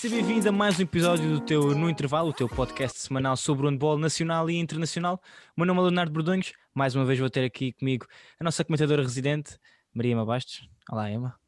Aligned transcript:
Seja 0.00 0.16
bem-vindo 0.16 0.48
a 0.48 0.52
mais 0.52 0.78
um 0.78 0.82
episódio 0.82 1.28
do 1.28 1.44
teu 1.44 1.74
No 1.74 1.90
Intervalo, 1.90 2.30
o 2.30 2.32
teu 2.32 2.48
podcast 2.48 2.98
semanal 2.98 3.36
sobre 3.36 3.66
o 3.66 3.68
handball 3.68 3.98
nacional 3.98 4.48
e 4.48 4.56
internacional. 4.56 5.20
O 5.54 5.60
meu 5.60 5.66
nome 5.66 5.78
é 5.78 5.82
Leonardo 5.82 6.10
Bordonhos. 6.10 6.54
Mais 6.74 6.94
uma 6.94 7.04
vez 7.04 7.18
vou 7.18 7.28
ter 7.28 7.44
aqui 7.44 7.74
comigo 7.74 8.06
a 8.40 8.42
nossa 8.42 8.64
comentadora 8.64 9.02
residente, 9.02 9.58
Maria 9.92 10.12
Ema 10.12 10.24
Bastos. 10.24 10.66
Olá, 10.90 11.10
Emma. 11.10 11.38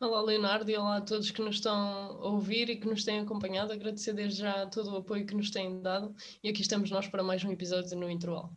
Olá, 0.00 0.20
Leonardo, 0.20 0.68
e 0.68 0.76
olá 0.76 0.96
a 0.96 1.00
todos 1.00 1.30
que 1.30 1.40
nos 1.40 1.54
estão 1.54 1.72
a 1.72 2.26
ouvir 2.26 2.68
e 2.70 2.76
que 2.76 2.88
nos 2.88 3.04
têm 3.04 3.20
acompanhado. 3.20 3.72
Agradecer 3.72 4.14
desde 4.14 4.40
já 4.40 4.66
todo 4.66 4.90
o 4.90 4.96
apoio 4.96 5.24
que 5.24 5.36
nos 5.36 5.48
têm 5.48 5.80
dado. 5.80 6.12
E 6.42 6.48
aqui 6.48 6.60
estamos 6.60 6.90
nós 6.90 7.06
para 7.06 7.22
mais 7.22 7.44
um 7.44 7.52
episódio 7.52 7.96
no 7.96 8.10
Intervalo. 8.10 8.50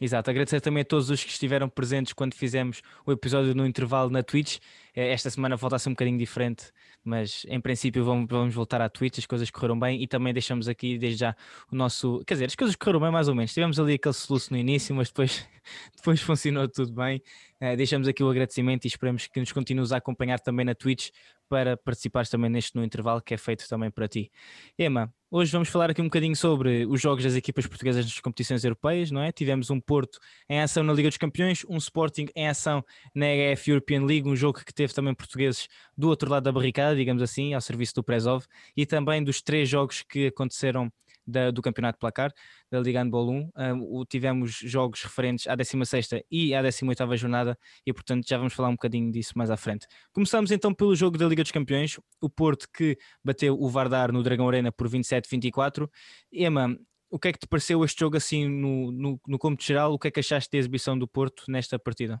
Exato, 0.00 0.30
agradecer 0.30 0.60
também 0.60 0.82
a 0.82 0.84
todos 0.84 1.10
os 1.10 1.24
que 1.24 1.30
estiveram 1.30 1.68
presentes 1.68 2.12
quando 2.12 2.32
fizemos 2.34 2.82
o 3.04 3.10
episódio 3.10 3.52
no 3.52 3.66
intervalo 3.66 4.08
na 4.10 4.22
Twitch. 4.22 4.58
Eh, 4.94 5.12
esta 5.12 5.28
semana 5.28 5.56
volta 5.56 5.74
a 5.74 5.78
ser 5.78 5.88
um 5.88 5.92
bocadinho 5.92 6.16
diferente, 6.16 6.66
mas 7.04 7.44
em 7.48 7.60
princípio 7.60 8.04
vamos, 8.04 8.28
vamos 8.30 8.54
voltar 8.54 8.80
à 8.80 8.88
Twitch, 8.88 9.18
as 9.18 9.26
coisas 9.26 9.50
correram 9.50 9.76
bem 9.76 10.00
e 10.00 10.06
também 10.06 10.32
deixamos 10.32 10.68
aqui 10.68 10.96
desde 10.98 11.18
já 11.20 11.36
o 11.72 11.74
nosso. 11.74 12.22
Quer 12.24 12.34
dizer, 12.34 12.44
as 12.46 12.54
coisas 12.54 12.76
correram 12.76 13.00
bem 13.00 13.10
mais 13.10 13.26
ou 13.26 13.34
menos. 13.34 13.52
Tivemos 13.52 13.80
ali 13.80 13.94
aquele 13.94 14.14
soluço 14.14 14.52
no 14.52 14.58
início, 14.58 14.94
mas 14.94 15.08
depois, 15.08 15.44
depois 15.96 16.20
funcionou 16.20 16.68
tudo 16.68 16.92
bem. 16.92 17.20
Uh, 17.60 17.76
deixamos 17.76 18.06
aqui 18.06 18.22
o 18.22 18.30
agradecimento 18.30 18.84
e 18.84 18.88
esperamos 18.88 19.26
que 19.26 19.40
nos 19.40 19.50
continues 19.50 19.90
a 19.90 19.96
acompanhar 19.96 20.38
também 20.38 20.64
na 20.64 20.76
Twitch 20.76 21.10
para 21.48 21.76
participares 21.76 22.30
também 22.30 22.48
neste 22.48 22.76
no 22.76 22.84
intervalo 22.84 23.20
que 23.20 23.34
é 23.34 23.36
feito 23.36 23.66
também 23.68 23.90
para 23.90 24.06
ti. 24.06 24.30
Emma, 24.78 25.12
hoje 25.28 25.50
vamos 25.50 25.68
falar 25.68 25.90
aqui 25.90 26.00
um 26.00 26.04
bocadinho 26.04 26.36
sobre 26.36 26.86
os 26.86 27.00
jogos 27.00 27.24
das 27.24 27.34
equipas 27.34 27.66
portuguesas 27.66 28.04
nas 28.04 28.20
competições 28.20 28.62
europeias, 28.62 29.10
não 29.10 29.22
é? 29.22 29.32
Tivemos 29.32 29.70
um 29.70 29.80
Porto 29.80 30.20
em 30.48 30.60
ação 30.60 30.84
na 30.84 30.92
Liga 30.92 31.08
dos 31.08 31.18
Campeões, 31.18 31.64
um 31.68 31.78
Sporting 31.78 32.26
em 32.36 32.46
ação 32.46 32.84
na 33.12 33.26
EF 33.26 33.68
European 33.68 34.04
League, 34.04 34.28
um 34.28 34.36
jogo 34.36 34.62
que 34.64 34.72
teve 34.72 34.94
também 34.94 35.14
portugueses 35.14 35.66
do 35.96 36.08
outro 36.08 36.30
lado 36.30 36.44
da 36.44 36.52
barricada, 36.52 36.94
digamos 36.94 37.22
assim, 37.22 37.54
ao 37.54 37.60
serviço 37.60 37.94
do 37.94 38.04
Prezov, 38.04 38.44
e 38.76 38.86
também 38.86 39.24
dos 39.24 39.42
três 39.42 39.68
jogos 39.68 40.02
que 40.02 40.28
aconteceram 40.28 40.92
da, 41.28 41.50
do 41.50 41.60
Campeonato 41.60 41.98
Placar, 41.98 42.32
da 42.70 42.80
Liga 42.80 43.02
Handball 43.02 43.30
1. 43.30 43.50
Um, 43.56 44.04
tivemos 44.08 44.58
jogos 44.64 45.02
referentes 45.02 45.46
à 45.46 45.54
16 45.54 46.24
e 46.30 46.54
à 46.54 46.62
18 46.62 47.16
jornada 47.16 47.58
e, 47.86 47.92
portanto, 47.92 48.26
já 48.26 48.38
vamos 48.38 48.54
falar 48.54 48.70
um 48.70 48.72
bocadinho 48.72 49.12
disso 49.12 49.32
mais 49.36 49.50
à 49.50 49.56
frente. 49.56 49.86
Começamos 50.12 50.50
então 50.50 50.72
pelo 50.72 50.96
jogo 50.96 51.18
da 51.18 51.26
Liga 51.26 51.42
dos 51.42 51.52
Campeões, 51.52 51.98
o 52.20 52.30
Porto 52.30 52.66
que 52.72 52.96
bateu 53.22 53.54
o 53.60 53.68
Vardar 53.68 54.10
no 54.10 54.22
Dragão 54.22 54.48
Arena 54.48 54.72
por 54.72 54.88
27-24. 54.88 55.88
Emma, 56.32 56.76
o 57.10 57.18
que 57.18 57.28
é 57.28 57.32
que 57.32 57.38
te 57.38 57.46
pareceu 57.46 57.84
este 57.84 58.00
jogo 58.00 58.16
assim 58.16 58.48
no, 58.48 58.90
no, 58.90 59.20
no 59.26 59.38
geral? 59.60 59.92
O 59.92 59.98
que 59.98 60.08
é 60.08 60.10
que 60.10 60.20
achaste 60.20 60.50
da 60.50 60.58
exibição 60.58 60.98
do 60.98 61.06
Porto 61.06 61.44
nesta 61.48 61.78
partida? 61.78 62.20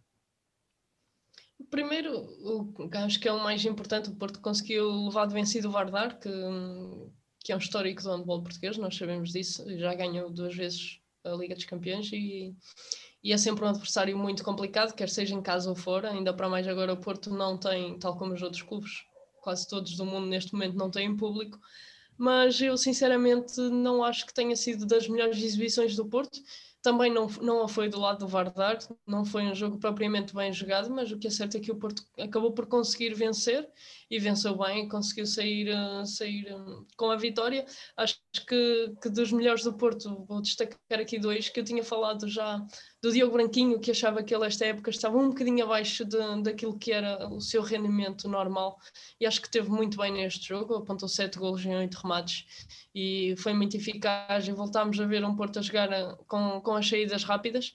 Primeiro, 1.70 2.12
o, 2.14 2.72
acho 3.04 3.18
que 3.18 3.28
é 3.28 3.32
o 3.32 3.42
mais 3.42 3.64
importante, 3.64 4.08
o 4.08 4.14
Porto 4.14 4.40
conseguiu 4.40 4.90
levar 5.06 5.26
de 5.26 5.34
vencido 5.34 5.68
o 5.68 5.72
Vardar, 5.72 6.18
que, 6.18 6.30
que 7.48 7.52
é 7.52 7.56
um 7.56 7.58
histórico 7.58 8.02
do 8.02 8.10
handball 8.10 8.42
português, 8.42 8.76
nós 8.76 8.94
sabemos 8.94 9.32
disso, 9.32 9.64
já 9.78 9.94
ganhou 9.94 10.28
duas 10.28 10.54
vezes 10.54 11.00
a 11.24 11.30
Liga 11.30 11.54
dos 11.54 11.64
Campeões 11.64 12.12
e, 12.12 12.54
e, 13.24 13.32
é 13.32 13.38
sempre 13.38 13.64
um 13.64 13.68
adversário 13.68 14.18
muito 14.18 14.44
complicado, 14.44 14.92
quer 14.92 15.08
seja 15.08 15.34
em 15.34 15.40
casa 15.40 15.70
ou 15.70 15.74
fora, 15.74 16.10
ainda 16.10 16.34
para 16.34 16.46
mais 16.46 16.68
agora 16.68 16.92
o 16.92 16.96
Porto 16.98 17.30
não 17.30 17.56
tem, 17.56 17.98
tal 17.98 18.18
como 18.18 18.34
os 18.34 18.42
outros 18.42 18.60
clubes, 18.60 19.02
quase 19.40 19.66
todos 19.66 19.96
do 19.96 20.04
mundo 20.04 20.26
neste 20.26 20.52
momento 20.52 20.76
não 20.76 20.90
têm 20.90 21.16
público, 21.16 21.58
mas 22.18 22.60
eu 22.60 22.76
sinceramente 22.76 23.58
não 23.58 24.04
acho 24.04 24.26
que 24.26 24.34
tenha 24.34 24.54
sido 24.54 24.84
das 24.84 25.08
melhores 25.08 25.42
exibições 25.42 25.96
do 25.96 26.04
Porto, 26.04 26.38
também 26.82 27.10
não, 27.10 27.28
não 27.40 27.66
foi 27.66 27.88
do 27.88 27.98
lado 27.98 28.18
do 28.18 28.28
Vardar, 28.28 28.78
não 29.06 29.24
foi 29.24 29.44
um 29.44 29.54
jogo 29.54 29.78
propriamente 29.78 30.34
bem 30.34 30.52
jogado, 30.52 30.90
mas 30.90 31.10
o 31.10 31.18
que 31.18 31.28
é 31.28 31.30
certo 31.30 31.56
é 31.56 31.60
que 31.60 31.72
o 31.72 31.76
Porto 31.76 32.04
acabou 32.18 32.52
por 32.52 32.66
conseguir 32.66 33.14
vencer 33.14 33.66
e 34.10 34.18
venceu 34.18 34.56
bem 34.56 34.84
e 34.84 34.88
conseguiu 34.88 35.26
sair, 35.26 35.68
uh, 35.70 36.06
sair 36.06 36.52
um, 36.54 36.86
com 36.96 37.10
a 37.10 37.16
vitória. 37.16 37.66
Acho 37.96 38.18
que, 38.46 38.94
que 39.02 39.08
dos 39.10 39.32
melhores 39.32 39.62
do 39.62 39.74
Porto, 39.74 40.24
vou 40.26 40.40
destacar 40.40 41.00
aqui 41.00 41.18
dois, 41.18 41.48
que 41.48 41.60
eu 41.60 41.64
tinha 41.64 41.84
falado 41.84 42.28
já 42.28 42.64
do 43.02 43.12
Diogo 43.12 43.34
Branquinho, 43.34 43.78
que 43.78 43.90
achava 43.90 44.22
que 44.22 44.34
ele 44.34 44.46
esta 44.46 44.64
época 44.64 44.90
estava 44.90 45.18
um 45.18 45.28
bocadinho 45.28 45.64
abaixo 45.64 46.04
de, 46.04 46.42
daquilo 46.42 46.78
que 46.78 46.92
era 46.92 47.28
o 47.28 47.40
seu 47.40 47.62
rendimento 47.62 48.28
normal. 48.28 48.78
E 49.20 49.26
acho 49.26 49.42
que 49.42 49.50
teve 49.50 49.68
muito 49.68 49.98
bem 49.98 50.12
neste 50.12 50.48
jogo, 50.48 50.74
apontou 50.74 51.08
sete 51.08 51.38
golos 51.38 51.64
em 51.64 51.76
oito 51.76 51.96
remates 51.96 52.44
e 52.94 53.34
foi 53.38 53.52
muito 53.52 53.76
eficaz. 53.76 54.48
E 54.48 54.52
voltámos 54.52 54.98
a 54.98 55.06
ver 55.06 55.24
um 55.24 55.36
Porto 55.36 55.58
a 55.58 55.62
jogar 55.62 55.90
uh, 55.90 56.16
com, 56.26 56.60
com 56.60 56.74
as 56.74 56.88
saídas 56.88 57.24
rápidas 57.24 57.72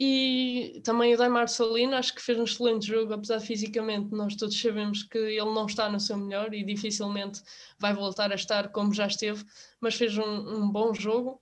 e 0.00 0.80
também 0.84 1.12
o 1.12 1.18
Daimar 1.18 1.48
Salino, 1.48 1.96
acho 1.96 2.14
que 2.14 2.22
fez 2.22 2.38
um 2.38 2.44
excelente 2.44 2.86
jogo, 2.86 3.12
apesar 3.12 3.38
de 3.38 3.46
fisicamente 3.46 4.14
nós 4.14 4.36
todos 4.36 4.60
sabemos 4.60 5.02
que 5.02 5.18
ele 5.18 5.52
não 5.52 5.66
está 5.66 5.90
no 5.90 5.98
seu 5.98 6.16
melhor 6.16 6.54
e 6.54 6.62
dificilmente 6.62 7.42
vai 7.78 7.92
voltar 7.92 8.30
a 8.30 8.36
estar 8.36 8.68
como 8.68 8.94
já 8.94 9.08
esteve, 9.08 9.44
mas 9.80 9.96
fez 9.96 10.16
um, 10.16 10.22
um 10.22 10.70
bom 10.70 10.94
jogo. 10.94 11.40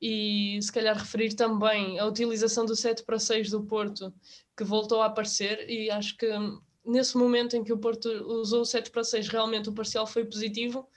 E 0.00 0.60
se 0.62 0.70
calhar 0.70 0.96
referir 0.96 1.34
também 1.34 1.98
a 1.98 2.06
utilização 2.06 2.64
do 2.64 2.76
7 2.76 3.02
para 3.02 3.18
6 3.18 3.50
do 3.50 3.64
Porto, 3.64 4.14
que 4.56 4.62
voltou 4.62 5.02
a 5.02 5.06
aparecer, 5.06 5.68
e 5.68 5.90
acho 5.90 6.16
que 6.16 6.28
nesse 6.84 7.16
momento 7.16 7.56
em 7.56 7.64
que 7.64 7.72
o 7.72 7.78
Porto 7.78 8.08
usou 8.08 8.60
o 8.60 8.64
7 8.64 8.92
para 8.92 9.02
6, 9.02 9.26
realmente 9.26 9.70
o 9.70 9.72
parcial 9.72 10.06
foi 10.06 10.24
positivo, 10.24 10.88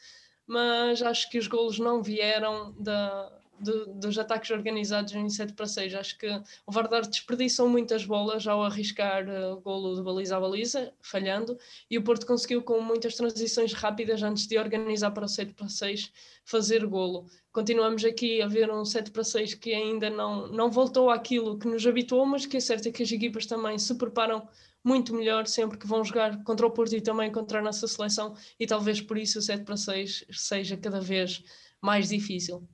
mas 0.45 1.01
acho 1.01 1.31
que 1.31 1.39
os 1.39 1.47
golos 1.47 1.79
não 1.79 2.03
vieram 2.03 2.75
da, 2.79 3.41
de, 3.62 3.86
dos 3.94 4.18
ataques 4.18 4.50
organizados 4.52 5.14
em 5.14 5.30
7 5.30 5.54
para 5.54 5.68
6. 5.68 5.94
Acho 5.96 6.18
que 6.18 6.28
o 6.66 6.72
Vardar 6.72 7.08
desperdiçou 7.08 7.70
muitas 7.70 8.06
bolas 8.06 8.48
ao 8.48 8.64
arriscar 8.64 9.28
uh, 9.28 9.54
o 9.54 9.62
golo 9.62 9.96
de 9.96 10.04
baliza 10.04 10.38
a 10.38 10.40
baliza, 10.40 10.94
falhando, 11.02 11.58
e 11.90 11.98
o 11.98 12.04
Porto 12.04 12.26
conseguiu, 12.26 12.62
com 12.62 12.82
muitas 12.82 13.16
transições 13.16 13.74
rápidas 13.74 14.24
antes 14.24 14.48
de 14.48 14.58
organizar 14.58 15.12
para 15.12 15.26
o 15.26 15.30
7 15.30 15.54
para 15.54 15.70
6, 15.70 16.12
fazer 16.44 16.86
golo. 16.86 17.26
Continuamos 17.52 18.04
aqui 18.04 18.42
a 18.42 18.48
ver 18.48 18.72
um 18.72 18.84
7 18.84 19.12
para 19.12 19.24
6 19.24 19.56
que 19.56 19.74
ainda 19.74 20.10
não, 20.10 20.48
não 20.48 20.72
voltou 20.72 21.10
àquilo 21.10 21.58
que 21.58 21.68
nos 21.68 21.86
habituou, 21.86 22.26
mas 22.26 22.46
que 22.46 22.58
é 22.58 22.60
certo 22.60 22.88
é 22.88 22.92
que 22.92 23.04
as 23.04 23.12
equipas 23.12 23.46
também 23.46 23.78
se 23.78 23.94
preparam 23.96 24.48
muito 24.84 25.14
melhor 25.14 25.46
sempre 25.48 25.78
que 25.78 25.88
vão 25.88 26.04
jogar 26.04 26.44
contra 26.44 26.66
o 26.66 26.72
Porto 26.72 26.96
e 26.96 27.02
também 27.02 27.32
contra 27.32 27.60
a 27.60 27.62
nossa 27.62 27.88
seleção, 27.88 28.36
e 28.60 28.66
talvez 28.66 29.00
por 29.00 29.18
isso 29.18 29.40
o 29.40 29.42
7 29.42 29.64
para 29.64 29.78
6 29.78 30.26
seja 30.32 30.76
cada 30.78 31.00
vez 31.00 31.44
mais 31.82 32.10
difícil. 32.10 32.68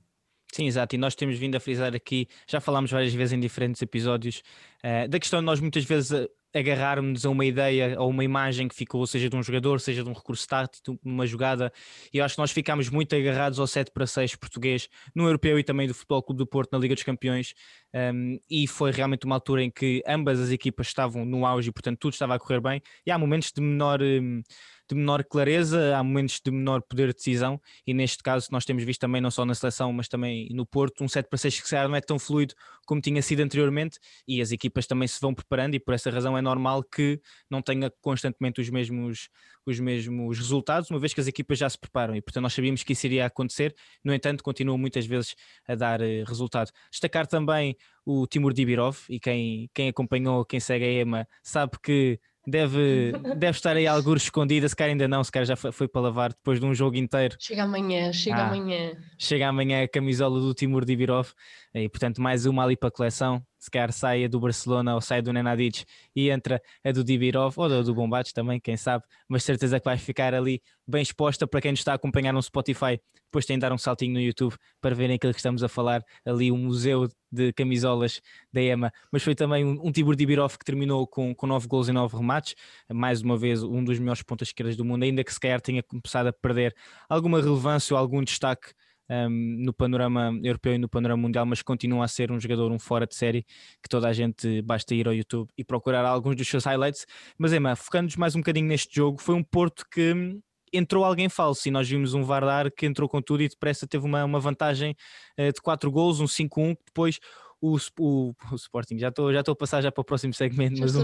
Sim, 0.52 0.66
exato, 0.66 0.94
e 0.94 0.98
nós 0.98 1.14
temos 1.14 1.38
vindo 1.38 1.56
a 1.56 1.60
frisar 1.60 1.94
aqui, 1.94 2.26
já 2.48 2.58
falámos 2.60 2.90
várias 2.90 3.12
vezes 3.12 3.32
em 3.34 3.40
diferentes 3.40 3.82
episódios, 3.82 4.42
uh, 4.82 5.06
da 5.08 5.18
questão 5.18 5.40
de 5.40 5.46
nós 5.46 5.60
muitas 5.60 5.84
vezes 5.84 6.26
agarrarmos 6.54 7.26
a 7.26 7.30
uma 7.30 7.44
ideia 7.44 8.00
ou 8.00 8.08
uma 8.08 8.24
imagem 8.24 8.66
que 8.66 8.74
ficou, 8.74 9.06
seja 9.06 9.28
de 9.28 9.36
um 9.36 9.42
jogador, 9.42 9.80
seja 9.80 10.02
de 10.02 10.08
um 10.08 10.12
recurso 10.14 10.48
tático, 10.48 10.98
uma 11.04 11.26
jogada, 11.26 11.70
e 12.12 12.18
eu 12.18 12.24
acho 12.24 12.34
que 12.34 12.40
nós 12.40 12.50
ficámos 12.50 12.88
muito 12.88 13.14
agarrados 13.14 13.58
ao 13.58 13.66
7 13.66 13.90
para 13.92 14.06
6 14.06 14.34
português 14.36 14.88
no 15.14 15.24
Europeu 15.24 15.58
e 15.58 15.62
também 15.62 15.86
do 15.86 15.94
Futebol 15.94 16.22
Clube 16.22 16.38
do 16.38 16.46
Porto 16.46 16.72
na 16.72 16.78
Liga 16.78 16.94
dos 16.94 17.04
Campeões, 17.04 17.52
um, 17.94 17.98
ehm, 17.98 18.38
e 18.48 18.66
foi 18.66 18.90
realmente 18.90 19.26
uma 19.26 19.36
altura 19.36 19.62
em 19.62 19.70
que 19.70 20.02
ambas 20.06 20.40
as 20.40 20.50
equipas 20.50 20.86
estavam 20.86 21.24
no 21.24 21.44
auge 21.44 21.68
e, 21.68 21.72
portanto, 21.72 21.98
tudo 21.98 22.14
estava 22.14 22.34
a 22.34 22.38
correr 22.38 22.60
bem, 22.60 22.82
e 23.06 23.10
há 23.10 23.18
momentos 23.18 23.52
de 23.52 23.60
menor. 23.60 24.00
Um, 24.02 24.42
de 24.88 24.94
menor 24.94 25.22
clareza, 25.24 25.96
há 25.96 26.02
momentos 26.02 26.40
de 26.42 26.50
menor 26.50 26.80
poder 26.82 27.08
de 27.08 27.14
decisão, 27.14 27.60
e 27.86 27.92
neste 27.92 28.22
caso 28.22 28.48
nós 28.50 28.64
temos 28.64 28.82
visto 28.84 29.00
também, 29.00 29.20
não 29.20 29.30
só 29.30 29.44
na 29.44 29.54
seleção, 29.54 29.92
mas 29.92 30.08
também 30.08 30.48
no 30.52 30.64
Porto, 30.64 31.04
um 31.04 31.08
7 31.08 31.28
para 31.28 31.38
6 31.38 31.60
que 31.60 31.68
se 31.68 31.88
não 31.88 31.94
é 31.94 32.00
tão 32.00 32.18
fluido 32.18 32.54
como 32.86 33.02
tinha 33.02 33.20
sido 33.20 33.40
anteriormente, 33.40 33.98
e 34.26 34.40
as 34.40 34.50
equipas 34.50 34.86
também 34.86 35.06
se 35.06 35.20
vão 35.20 35.34
preparando, 35.34 35.74
e 35.74 35.78
por 35.78 35.92
essa 35.92 36.10
razão 36.10 36.38
é 36.38 36.40
normal 36.40 36.82
que 36.82 37.20
não 37.50 37.60
tenha 37.60 37.92
constantemente 38.00 38.62
os 38.62 38.70
mesmos, 38.70 39.28
os 39.66 39.78
mesmos 39.78 40.38
resultados, 40.38 40.90
uma 40.90 40.98
vez 40.98 41.12
que 41.12 41.20
as 41.20 41.26
equipas 41.26 41.58
já 41.58 41.68
se 41.68 41.78
preparam, 41.78 42.16
e 42.16 42.22
portanto 42.22 42.44
nós 42.44 42.54
sabíamos 42.54 42.82
que 42.82 42.94
isso 42.94 43.06
iria 43.06 43.26
acontecer, 43.26 43.74
no 44.02 44.14
entanto, 44.14 44.42
continuam 44.42 44.78
muitas 44.78 45.04
vezes 45.04 45.34
a 45.66 45.74
dar 45.74 46.00
uh, 46.00 46.24
resultado. 46.26 46.70
Destacar 46.90 47.26
também 47.26 47.76
o 48.06 48.26
Timur 48.26 48.54
Dibirov, 48.54 48.96
e 49.10 49.20
quem, 49.20 49.70
quem 49.74 49.90
acompanhou, 49.90 50.44
quem 50.46 50.58
segue 50.58 50.86
a 50.86 50.92
EMA, 51.02 51.28
sabe 51.42 51.72
que 51.82 52.18
deve, 52.48 53.12
deve 53.36 53.56
estar 53.56 53.76
aí 53.76 53.86
alguns 53.86 54.22
escondida, 54.22 54.68
se 54.68 54.74
calhar 54.74 54.90
ainda 54.90 55.06
não, 55.06 55.22
se 55.22 55.30
calhar 55.30 55.46
já 55.46 55.56
foi, 55.56 55.72
foi, 55.72 55.88
para 55.88 56.00
lavar 56.00 56.30
depois 56.30 56.58
de 56.58 56.66
um 56.66 56.74
jogo 56.74 56.96
inteiro. 56.96 57.36
Chega 57.38 57.64
amanhã, 57.64 58.12
chega 58.12 58.36
ah, 58.36 58.46
amanhã. 58.46 58.96
Chega 59.18 59.48
amanhã 59.48 59.84
a 59.84 59.88
camisola 59.88 60.40
do 60.40 60.54
Timur 60.54 60.84
Dibirov 60.84 61.30
e 61.74 61.88
portanto 61.88 62.20
mais 62.20 62.46
uma 62.46 62.64
ali 62.64 62.76
para 62.76 62.88
a 62.88 62.92
coleção. 62.92 63.42
Se 63.58 63.70
calhar 63.70 63.92
sai 63.92 64.24
a 64.24 64.28
do 64.28 64.38
Barcelona 64.38 64.94
ou 64.94 65.00
sai 65.00 65.20
do 65.20 65.32
Nenadic 65.32 65.84
e 66.14 66.30
entra 66.30 66.62
a 66.84 66.92
do 66.92 67.02
Dibirov 67.02 67.54
ou 67.56 67.64
a 67.64 67.82
do 67.82 67.94
Bombates 67.94 68.32
também, 68.32 68.60
quem 68.60 68.76
sabe, 68.76 69.04
mas 69.28 69.42
certeza 69.44 69.78
que 69.78 69.84
vai 69.84 69.96
ficar 69.96 70.34
ali 70.34 70.62
bem 70.86 71.02
exposta 71.02 71.46
para 71.46 71.60
quem 71.60 71.72
nos 71.72 71.80
está 71.80 71.92
a 71.92 71.94
acompanhar 71.96 72.32
no 72.32 72.42
Spotify. 72.42 73.00
Depois 73.24 73.44
tem 73.44 73.56
de 73.56 73.60
dar 73.60 73.72
um 73.72 73.78
saltinho 73.78 74.14
no 74.14 74.20
YouTube 74.20 74.54
para 74.80 74.94
verem 74.94 75.16
aquilo 75.16 75.34
que 75.34 75.38
estamos 75.38 75.62
a 75.62 75.68
falar 75.68 76.02
ali, 76.24 76.50
o 76.50 76.54
um 76.54 76.58
museu 76.58 77.08
de 77.30 77.52
camisolas 77.52 78.22
da 78.50 78.62
EMA, 78.62 78.90
mas 79.12 79.22
foi 79.22 79.34
também 79.34 79.64
um, 79.64 79.86
um 79.86 79.92
Tibur 79.92 80.16
Dibirov 80.16 80.56
que 80.56 80.64
terminou 80.64 81.06
com, 81.06 81.34
com 81.34 81.46
9 81.46 81.68
gols 81.68 81.88
e 81.88 81.92
9 81.92 82.16
remates, 82.16 82.54
mais 82.90 83.20
uma 83.20 83.36
vez 83.36 83.62
um 83.62 83.84
dos 83.84 83.98
melhores 83.98 84.22
pontas 84.22 84.48
esquerdas 84.48 84.76
do 84.76 84.84
mundo, 84.84 85.02
ainda 85.02 85.22
que 85.22 85.32
se 85.32 85.38
calhar 85.38 85.60
tenha 85.60 85.82
começado 85.82 86.28
a 86.28 86.32
perder 86.32 86.74
alguma 87.06 87.40
relevância 87.40 87.94
ou 87.94 87.98
algum 87.98 88.22
destaque 88.22 88.72
um, 89.10 89.56
no 89.64 89.72
panorama 89.72 90.32
europeu 90.42 90.74
e 90.74 90.78
no 90.78 90.88
panorama 90.88 91.22
mundial, 91.22 91.46
mas 91.46 91.62
continua 91.62 92.04
a 92.04 92.08
ser 92.08 92.30
um 92.30 92.38
jogador, 92.38 92.70
um 92.70 92.78
fora 92.78 93.06
de 93.06 93.14
série, 93.14 93.44
que 93.82 93.88
toda 93.88 94.08
a 94.08 94.12
gente 94.12 94.62
basta 94.62 94.94
ir 94.94 95.06
ao 95.06 95.14
YouTube 95.14 95.48
e 95.56 95.64
procurar 95.64 96.04
alguns 96.04 96.36
dos 96.36 96.46
seus 96.46 96.64
highlights. 96.64 97.06
Mas 97.38 97.52
Emma, 97.52 97.74
focando-nos 97.74 98.16
mais 98.16 98.34
um 98.34 98.40
bocadinho 98.40 98.66
neste 98.66 98.94
jogo, 98.94 99.20
foi 99.20 99.34
um 99.34 99.42
Porto 99.42 99.84
que 99.90 100.40
entrou 100.72 101.04
alguém 101.04 101.28
falso 101.28 101.66
e 101.66 101.70
nós 101.70 101.88
vimos 101.88 102.14
um 102.14 102.22
Vardar 102.22 102.70
que 102.70 102.86
entrou 102.86 103.08
com 103.08 103.22
tudo 103.22 103.42
e 103.42 103.48
depressa 103.48 103.86
teve 103.86 104.04
uma, 104.04 104.24
uma 104.24 104.38
vantagem 104.38 104.94
uh, 105.38 105.52
de 105.52 105.60
4 105.62 105.90
gols, 105.90 106.20
um 106.20 106.26
5-1, 106.26 106.76
que 106.76 106.82
depois 106.86 107.18
o, 107.60 107.76
o, 107.98 108.34
o 108.52 108.54
Sporting, 108.54 108.98
já 108.98 109.08
estou 109.08 109.32
já 109.32 109.40
a 109.40 109.54
passar 109.54 109.82
já 109.82 109.90
para 109.90 110.02
o 110.02 110.04
próximo 110.04 110.32
segmento, 110.32 110.76
já 110.76 110.82
mas 110.82 110.96
um, 110.96 111.02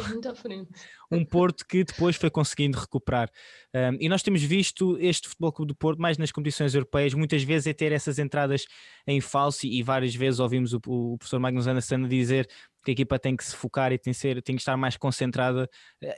um 1.11 1.25
Porto 1.25 1.67
que 1.67 1.85
depois 1.85 2.17
foi 2.17 2.31
conseguindo 2.31 2.79
recuperar. 2.79 3.29
Um, 3.75 3.97
e 4.01 4.09
nós 4.09 4.23
temos 4.23 4.43
visto 4.43 4.97
este 5.01 5.29
Futebol 5.29 5.53
Clube 5.53 5.73
do 5.73 5.77
Porto 5.77 6.01
mais 6.01 6.19
nas 6.19 6.31
competições 6.31 6.75
europeias, 6.75 7.15
muitas 7.15 7.43
vezes 7.43 7.67
é 7.67 7.73
ter 7.73 7.93
essas 7.93 8.19
entradas 8.19 8.67
em 9.07 9.21
falso 9.21 9.67
e, 9.67 9.79
e 9.79 9.83
várias 9.83 10.15
vezes 10.15 10.41
ouvimos 10.41 10.73
o, 10.73 10.81
o 10.87 11.19
professor 11.19 11.41
Magnus 11.41 11.67
Anderson 11.67 12.07
dizer 12.07 12.49
que 12.85 12.91
a 12.91 12.93
equipa 12.93 13.19
tem 13.19 13.37
que 13.37 13.45
se 13.45 13.57
focar 13.57 13.93
e 13.93 13.99
tem, 13.99 14.13
ser, 14.13 14.43
tem 14.43 14.55
que 14.55 14.61
estar 14.61 14.77
mais 14.77 14.97
concentrada. 14.97 15.69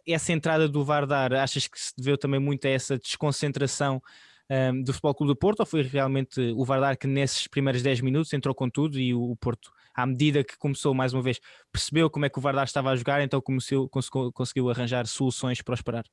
Essa 0.07 0.33
entrada 0.33 0.69
do 0.69 0.85
Vardar, 0.85 1.33
achas 1.33 1.67
que 1.67 1.81
se 1.81 1.93
deveu 1.97 2.19
também 2.19 2.41
muito 2.41 2.67
a 2.67 2.71
essa 2.71 2.99
desconcentração 2.99 4.03
um, 4.51 4.83
do 4.83 4.93
Futebol 4.93 5.15
Clube 5.15 5.33
do 5.33 5.37
Porto 5.37 5.61
ou 5.61 5.67
foi 5.67 5.83
realmente 5.83 6.41
o 6.57 6.65
Vardar 6.65 6.97
que 6.99 7.07
nesses 7.07 7.47
primeiros 7.47 7.83
10 7.83 8.01
minutos 8.01 8.33
entrou 8.33 8.55
com 8.55 8.69
tudo 8.69 8.99
e 8.99 9.15
o, 9.15 9.31
o 9.31 9.37
Porto 9.37 9.73
à 9.97 10.07
medida 10.07 10.45
que 10.45 10.59
começou 10.59 10.95
mais 10.95 11.15
uma 11.15 11.23
vez, 11.23 11.41
percebeu 11.73 12.11
como 12.11 12.27
é 12.27 12.29
que 12.29 12.39
o 12.39 12.43
Vardar 12.43 12.65
estava 12.65 12.91
a 12.91 12.97
jogar, 12.97 13.23
então 13.23 13.41
começou, 13.41 13.89
conseguiu, 13.89 14.31
conseguiu 14.33 14.71
arranjar 14.71 15.07
soluções 15.07 15.63
para 15.63 15.75
esperar. 15.75 16.05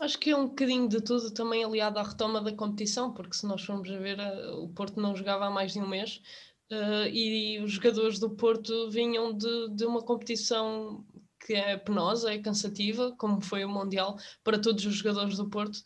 Acho 0.00 0.18
que 0.18 0.30
é 0.30 0.36
um 0.36 0.46
bocadinho 0.46 0.88
de 0.88 1.02
tudo 1.02 1.30
também 1.30 1.62
aliado 1.62 1.98
à 1.98 2.02
retoma 2.02 2.40
da 2.40 2.54
competição, 2.54 3.12
porque 3.12 3.36
se 3.36 3.46
nós 3.46 3.62
formos 3.62 3.90
a 3.90 3.98
ver, 3.98 4.18
eh, 4.18 4.50
o 4.52 4.68
Porto 4.68 4.98
não 4.98 5.14
jogava 5.14 5.46
há 5.46 5.50
mais 5.50 5.74
de 5.74 5.78
um 5.78 5.86
mês 5.86 6.22
uh, 6.72 7.06
e 7.12 7.60
os 7.60 7.72
jogadores 7.72 8.18
do 8.18 8.30
Porto 8.30 8.88
vinham 8.90 9.36
de, 9.36 9.68
de 9.74 9.84
uma 9.84 10.00
competição 10.00 11.04
que 11.44 11.52
é 11.54 11.76
penosa, 11.76 12.32
é 12.32 12.38
cansativa, 12.38 13.14
como 13.18 13.42
foi 13.42 13.62
o 13.64 13.68
Mundial 13.68 14.16
para 14.42 14.58
todos 14.58 14.86
os 14.86 14.94
jogadores 14.94 15.36
do 15.36 15.50
Porto 15.50 15.82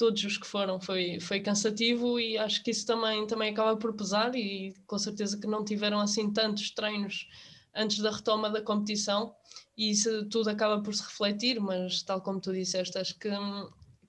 todos 0.00 0.24
os 0.24 0.38
que 0.38 0.46
foram 0.46 0.80
foi, 0.80 1.20
foi 1.20 1.40
cansativo 1.40 2.18
e 2.18 2.38
acho 2.38 2.62
que 2.64 2.70
isso 2.70 2.86
também, 2.86 3.26
também 3.26 3.52
acaba 3.52 3.76
por 3.76 3.92
pesar 3.92 4.34
e 4.34 4.74
com 4.86 4.98
certeza 4.98 5.38
que 5.38 5.46
não 5.46 5.62
tiveram 5.62 6.00
assim 6.00 6.32
tantos 6.32 6.70
treinos 6.70 7.28
antes 7.74 7.98
da 7.98 8.10
retoma 8.10 8.48
da 8.48 8.62
competição 8.62 9.34
e 9.76 9.90
isso 9.90 10.24
tudo 10.30 10.48
acaba 10.48 10.82
por 10.82 10.94
se 10.94 11.02
refletir, 11.02 11.60
mas 11.60 12.02
tal 12.02 12.22
como 12.22 12.40
tu 12.40 12.50
disseste, 12.50 12.96
acho 12.96 13.18
que, 13.18 13.28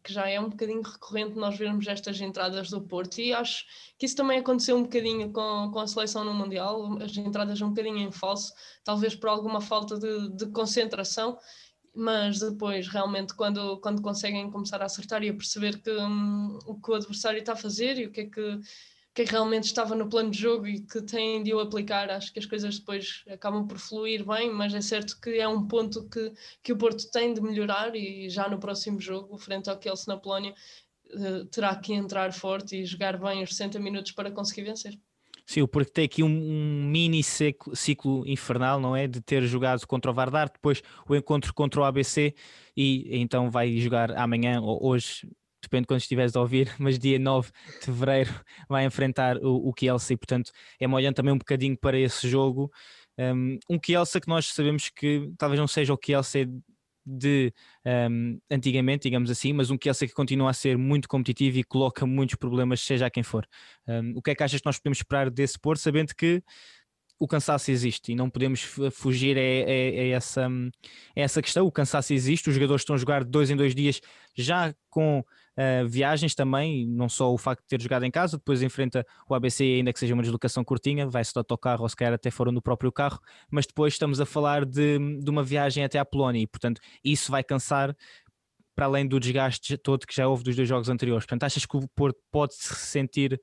que 0.01 0.13
já 0.13 0.29
é 0.29 0.39
um 0.39 0.47
bocadinho 0.47 0.81
recorrente 0.81 1.35
nós 1.35 1.57
vermos 1.57 1.85
estas 1.85 2.21
entradas 2.21 2.69
do 2.69 2.79
Porto 2.79 3.19
e 3.19 3.33
acho 3.33 3.65
que 3.99 4.05
isso 4.05 4.15
também 4.15 4.39
aconteceu 4.39 4.77
um 4.77 4.83
bocadinho 4.83 5.29
com, 5.33 5.71
com 5.73 5.79
a 5.81 5.87
seleção 5.87 6.23
no 6.23 6.33
Mundial, 6.33 7.03
as 7.03 7.17
entradas 7.17 7.61
um 7.61 7.67
bocadinho 7.67 7.97
em 7.97 8.13
falso, 8.13 8.53
talvez 8.81 9.13
por 9.13 9.27
alguma 9.27 9.59
falta 9.59 9.99
de, 9.99 10.29
de 10.37 10.45
concentração 10.53 11.37
mas 11.93 12.39
depois 12.39 12.87
realmente 12.87 13.33
quando, 13.35 13.77
quando 13.79 14.01
conseguem 14.01 14.49
começar 14.49 14.81
a 14.81 14.85
acertar 14.85 15.23
e 15.23 15.29
a 15.29 15.33
perceber 15.33 15.81
que, 15.81 15.91
um, 15.91 16.57
o 16.65 16.79
que 16.79 16.91
o 16.91 16.95
adversário 16.95 17.39
está 17.39 17.53
a 17.53 17.55
fazer 17.55 17.97
e 17.97 18.05
o 18.05 18.11
que 18.11 18.21
é 18.21 18.25
que, 18.25 18.41
é 18.41 19.25
que 19.25 19.31
realmente 19.31 19.65
estava 19.65 19.93
no 19.93 20.09
plano 20.09 20.31
de 20.31 20.39
jogo 20.39 20.65
e 20.67 20.81
que 20.81 21.01
têm 21.01 21.43
de 21.43 21.53
o 21.53 21.59
aplicar, 21.59 22.09
acho 22.09 22.31
que 22.31 22.39
as 22.39 22.45
coisas 22.45 22.79
depois 22.79 23.23
acabam 23.29 23.67
por 23.67 23.77
fluir 23.77 24.25
bem, 24.25 24.49
mas 24.51 24.73
é 24.73 24.81
certo 24.81 25.19
que 25.19 25.31
é 25.31 25.47
um 25.47 25.67
ponto 25.67 26.07
que, 26.07 26.31
que 26.63 26.71
o 26.71 26.77
Porto 26.77 27.09
tem 27.11 27.33
de 27.33 27.41
melhorar 27.41 27.95
e 27.95 28.29
já 28.29 28.47
no 28.47 28.59
próximo 28.59 28.99
jogo, 28.99 29.37
frente 29.37 29.69
ao 29.69 29.77
Kielce 29.77 30.07
na 30.07 30.17
Polónia, 30.17 30.55
uh, 31.13 31.45
terá 31.45 31.75
que 31.75 31.93
entrar 31.93 32.31
forte 32.33 32.77
e 32.77 32.85
jogar 32.85 33.17
bem 33.17 33.43
os 33.43 33.49
60 33.49 33.79
minutos 33.79 34.13
para 34.13 34.31
conseguir 34.31 34.63
vencer. 34.63 34.97
Sim, 35.45 35.65
porque 35.67 35.91
tem 35.91 36.05
aqui 36.05 36.23
um, 36.23 36.27
um 36.27 36.83
mini 36.89 37.23
ciclo, 37.23 37.75
ciclo, 37.75 38.23
infernal, 38.27 38.79
não 38.79 38.95
é? 38.95 39.07
De 39.07 39.21
ter 39.21 39.43
jogado 39.43 39.85
contra 39.85 40.11
o 40.11 40.13
Vardar, 40.13 40.49
depois 40.51 40.81
o 41.07 41.15
encontro 41.15 41.53
contra 41.53 41.81
o 41.81 41.83
ABC 41.83 42.33
e 42.75 43.19
então 43.19 43.49
vai 43.49 43.77
jogar 43.77 44.11
amanhã 44.11 44.61
ou 44.61 44.79
hoje, 44.85 45.27
depende 45.61 45.83
de 45.83 45.87
quando 45.87 45.99
estiveres 45.99 46.35
a 46.35 46.41
ouvir, 46.41 46.73
mas 46.79 46.97
dia 46.97 47.19
9 47.19 47.51
de 47.79 47.85
fevereiro 47.85 48.33
vai 48.69 48.85
enfrentar 48.85 49.37
o, 49.37 49.69
o 49.69 49.73
Kielce 49.73 50.15
portanto 50.15 50.51
é 50.79 50.87
olhando 50.87 51.15
também 51.15 51.33
um 51.33 51.37
bocadinho 51.37 51.77
para 51.77 51.97
esse 51.99 52.29
jogo. 52.29 52.71
Um, 53.17 53.57
um 53.69 53.79
Kielce 53.79 54.21
que 54.21 54.27
nós 54.27 54.47
sabemos 54.47 54.89
que 54.89 55.31
talvez 55.37 55.59
não 55.59 55.67
seja 55.67 55.93
o 55.93 55.97
Kielce 55.97 56.47
de 57.05 57.53
um, 58.09 58.39
antigamente, 58.49 59.03
digamos 59.03 59.29
assim, 59.29 59.53
mas 59.53 59.69
um 59.69 59.77
Kielce 59.77 60.07
que 60.07 60.13
continua 60.13 60.49
a 60.49 60.53
ser 60.53 60.77
muito 60.77 61.07
competitivo 61.07 61.57
e 61.57 61.63
coloca 61.63 62.05
muitos 62.05 62.35
problemas, 62.35 62.81
seja 62.81 63.09
quem 63.09 63.23
for. 63.23 63.47
Um, 63.87 64.13
o 64.15 64.21
que 64.21 64.31
é 64.31 64.35
que 64.35 64.43
achas 64.43 64.61
que 64.61 64.65
nós 64.65 64.77
podemos 64.77 64.99
esperar 64.99 65.29
desse 65.29 65.59
Porto, 65.59 65.79
sabendo 65.79 66.13
que 66.15 66.43
o 67.19 67.27
cansaço 67.27 67.69
existe 67.69 68.11
e 68.11 68.15
não 68.15 68.29
podemos 68.29 68.61
fugir 68.91 69.37
a, 69.37 69.41
a, 69.41 69.43
a, 69.43 70.07
essa, 70.07 70.47
a 70.47 71.19
essa 71.19 71.41
questão. 71.41 71.67
O 71.67 71.71
cansaço 71.71 72.13
existe, 72.13 72.49
os 72.49 72.55
jogadores 72.55 72.81
estão 72.81 72.95
a 72.95 72.99
jogar 72.99 73.23
dois 73.23 73.51
em 73.51 73.55
dois 73.55 73.75
dias 73.75 74.01
já 74.35 74.73
com 74.89 75.23
uh, 75.57 75.87
viagens 75.87 76.35
também, 76.35 76.87
não 76.87 77.09
só 77.09 77.33
o 77.33 77.37
facto 77.37 77.61
de 77.61 77.67
ter 77.67 77.81
jogado 77.81 78.03
em 78.03 78.11
casa, 78.11 78.37
depois 78.37 78.61
enfrenta 78.61 79.05
o 79.27 79.35
ABC, 79.35 79.63
ainda 79.63 79.93
que 79.93 79.99
seja 79.99 80.13
uma 80.13 80.23
deslocação 80.23 80.63
curtinha, 80.63 81.07
vai-se 81.07 81.33
de 81.33 81.37
autocarro 81.37 81.83
ou 81.83 81.89
se 81.89 81.95
calhar 81.95 82.13
até 82.13 82.29
fora 82.31 82.51
no 82.51 82.61
próprio 82.61 82.91
carro, 82.91 83.19
mas 83.49 83.65
depois 83.65 83.93
estamos 83.93 84.19
a 84.19 84.25
falar 84.25 84.65
de, 84.65 84.97
de 85.19 85.29
uma 85.29 85.43
viagem 85.43 85.83
até 85.83 85.99
à 85.99 86.05
Polónia 86.05 86.41
e, 86.41 86.47
portanto, 86.47 86.81
isso 87.03 87.31
vai 87.31 87.43
cansar 87.43 87.95
para 88.75 88.85
além 88.85 89.07
do 89.07 89.19
desgaste 89.19 89.77
todo 89.77 90.07
que 90.07 90.15
já 90.15 90.27
houve 90.27 90.43
dos 90.43 90.55
dois 90.55 90.67
jogos 90.67 90.89
anteriores. 90.89 91.25
Portanto, 91.25 91.43
achas 91.43 91.65
que 91.65 91.77
o 91.77 91.87
Porto 91.89 92.19
pode 92.31 92.55
se 92.55 92.73
sentir 92.75 93.39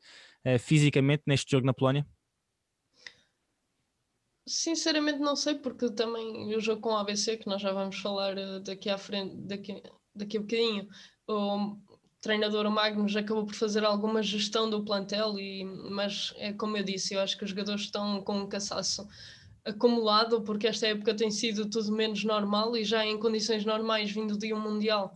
uh, 0.47 0.59
fisicamente 0.59 1.23
neste 1.27 1.51
jogo 1.51 1.67
na 1.67 1.75
Polónia? 1.75 2.07
Sinceramente 4.49 5.19
não 5.19 5.37
sei, 5.37 5.57
porque 5.57 5.93
também 5.93 6.57
o 6.57 6.61
jogo 6.61 6.81
com 6.81 6.91
o 6.91 6.97
ABC, 6.97 7.37
que 7.37 7.47
nós 7.47 7.61
já 7.61 7.71
vamos 7.71 7.99
falar 8.01 8.37
uh, 8.39 8.61
daqui 8.61 8.89
à 8.89 8.97
frente, 8.97 9.37
daqui, 9.37 9.83
daqui 10.15 10.39
a 10.39 10.41
bocadinho, 10.41 10.89
treinador 12.29 12.71
Magnus 12.71 13.17
acabou 13.17 13.47
por 13.47 13.55
fazer 13.55 13.87
alguma 13.87 14.23
gestão 14.23 14.69
do 14.69 14.85
plantel, 14.85 15.39
e, 15.39 15.65
mas 15.65 16.35
é 16.37 16.53
como 16.53 16.77
eu 16.77 16.85
disse, 16.85 17.15
eu 17.15 17.21
acho 17.21 17.39
que 17.39 17.45
os 17.45 17.49
jogadores 17.49 17.85
estão 17.85 18.21
com 18.21 18.41
um 18.41 18.47
cansaço 18.47 19.09
acumulado, 19.65 20.43
porque 20.43 20.67
esta 20.67 20.87
época 20.87 21.15
tem 21.15 21.31
sido 21.31 21.71
tudo 21.71 21.91
menos 21.91 22.23
normal 22.25 22.77
e 22.77 22.85
já 22.85 23.03
em 23.03 23.19
condições 23.19 23.65
normais, 23.65 24.11
vindo 24.11 24.37
de 24.37 24.53
um 24.53 24.61
Mundial, 24.61 25.15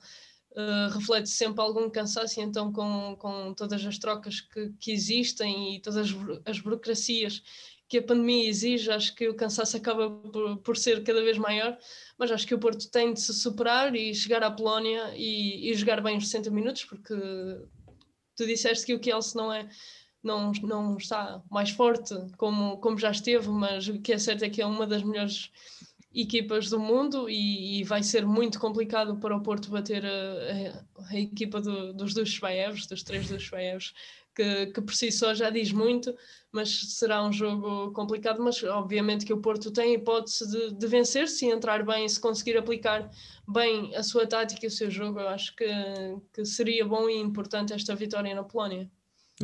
uh, 0.53 0.93
reflete 0.93 1.29
sempre 1.29 1.63
algum 1.63 1.91
cansaço, 1.91 2.41
e 2.41 2.43
então 2.43 2.73
com, 2.73 3.17
com 3.19 3.55
todas 3.55 3.85
as 3.85 3.99
trocas 3.99 4.41
que, 4.41 4.73
que 4.79 4.93
existem 4.93 5.77
e 5.77 5.81
todas 5.81 6.11
as, 6.11 6.17
as 6.45 6.61
burocracias 6.61 7.43
que 7.89 7.99
a 7.99 8.03
pandemia 8.03 8.49
exige, 8.49 8.91
acho 8.91 9.15
que 9.15 9.29
o 9.29 9.35
cansaço 9.35 9.77
acaba 9.77 10.09
por, 10.09 10.57
por, 10.59 10.77
ser 10.79 11.03
cada 11.05 11.23
vez 11.23 11.37
maior, 11.37 11.77
mas 12.19 12.33
acho 12.33 12.47
que 12.47 12.55
o 12.55 12.59
Porto 12.59 12.91
tem 12.91 13.13
de 13.13 13.21
se 13.21 13.35
superar 13.35 13.95
e 13.95 14.15
chegar 14.15 14.43
à 14.43 14.51
Polónia 14.51 15.13
e, 15.15 15.71
e 15.71 15.75
jogar 15.75 16.01
bem 16.01 16.17
os 16.17 16.25
60 16.29 16.51
minutos, 16.51 16.85
porque 16.87 17.15
tu 18.35 18.47
disseste 18.47 18.87
que 18.87 18.95
o 18.95 18.99
Kielce 18.99 19.37
não 19.37 19.53
é 19.53 19.69
não, 20.23 20.53
não 20.63 20.97
está 20.97 21.43
mais 21.51 21.71
forte 21.71 22.15
como, 22.39 22.79
como 22.79 22.99
já 22.99 23.11
esteve, 23.11 23.49
mas 23.49 23.89
o 23.89 24.01
que 24.01 24.13
é 24.13 24.19
certo 24.19 24.45
é 24.45 24.49
que 24.49 24.63
é 24.63 24.67
uma 24.67 24.87
das 24.87 25.03
melhores 25.03 25.51
equipas 26.15 26.69
do 26.69 26.79
mundo 26.79 27.29
e, 27.29 27.81
e 27.81 27.85
vai 27.85 28.03
ser 28.03 28.27
muito 28.27 28.61
complicado 28.61 29.17
para 29.17 29.37
o 29.37 29.43
Porto 29.43 29.71
bater 29.71 30.05
a, 30.05 30.09
a, 30.09 31.15
a 31.15 31.19
equipa 31.19 31.61
do, 31.61 31.93
dos 31.93 32.13
dois 32.13 32.29
Shvaevs, 32.29 32.87
dos 32.87 33.03
três 33.03 33.29
dos 33.29 33.43
Shvaevs, 33.43 33.95
que, 34.35 34.67
que 34.67 34.81
por 34.81 34.95
si 34.95 35.11
só 35.11 35.35
já 35.35 35.51
diz 35.51 35.73
muito, 35.73 36.15
mas 36.51 36.95
será 36.99 37.23
um 37.23 37.33
jogo 37.33 37.93
complicado, 37.93 38.43
mas 38.43 38.63
obviamente 38.63 39.25
que 39.25 39.33
o 39.33 39.41
Porto 39.41 39.71
tem 39.71 39.95
hipótese 39.95 40.51
de, 40.51 40.75
de 40.75 40.87
vencer 40.87 41.29
se 41.29 41.47
entrar 41.47 41.85
bem, 41.85 42.09
se 42.09 42.21
conseguir 42.21 42.57
aplicar 42.57 43.11
bem 43.47 43.95
a 43.95 44.03
sua 44.03 44.27
tática 44.27 44.65
e 44.65 44.69
o 44.69 44.71
seu 44.71 44.91
jogo, 44.91 45.21
eu 45.21 45.29
acho 45.29 45.55
que, 45.57 45.67
que 46.33 46.45
seria 46.45 46.85
bom 46.87 47.09
e 47.09 47.17
importante 47.19 47.73
esta 47.73 47.95
vitória 47.95 48.35
na 48.35 48.45
Polónia 48.45 48.91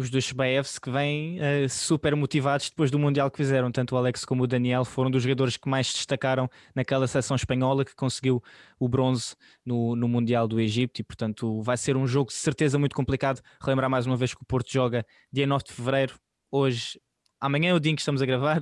os 0.01 0.11
dois 0.11 0.25
Shbaevs 0.25 0.79
que 0.79 0.91
vêm 0.91 1.39
uh, 1.39 1.69
super 1.69 2.15
motivados 2.15 2.71
depois 2.71 2.91
do 2.91 2.99
Mundial 2.99 3.31
que 3.31 3.37
fizeram. 3.37 3.71
Tanto 3.71 3.95
o 3.95 3.99
Alex 3.99 4.25
como 4.25 4.45
o 4.45 4.47
Daniel 4.47 4.85
foram 4.85 5.11
dos 5.11 5.23
jogadores 5.23 5.57
que 5.57 5.69
mais 5.69 5.93
destacaram 5.93 6.49
naquela 6.75 7.07
seleção 7.07 7.35
espanhola 7.35 7.85
que 7.85 7.95
conseguiu 7.95 8.43
o 8.79 8.89
bronze 8.89 9.35
no, 9.65 9.97
no 9.97 10.09
Mundial 10.09 10.47
do 10.47 10.61
Egito 10.61 11.01
e, 11.01 11.05
portanto, 11.05 11.61
vai 11.63 11.77
ser 11.77 11.97
um 11.97 12.07
jogo 12.07 12.31
de 12.31 12.37
certeza 12.37 12.79
muito 12.79 12.95
complicado. 12.95 13.41
Relembrar 13.61 13.91
mais 13.91 14.07
uma 14.07 14.17
vez 14.17 14.35
que 14.35 14.43
o 14.43 14.47
Porto 14.47 14.73
joga 14.73 15.05
dia 15.33 15.47
9 15.47 15.65
de 15.65 15.73
fevereiro. 15.73 16.15
Hoje, 16.51 17.01
amanhã 17.41 17.71
é 17.71 17.75
o 17.75 17.81
dia 17.81 17.93
em 17.93 17.95
que 17.95 18.03
estamos 18.03 18.23
a 18.23 18.27
gravar, 18.27 18.61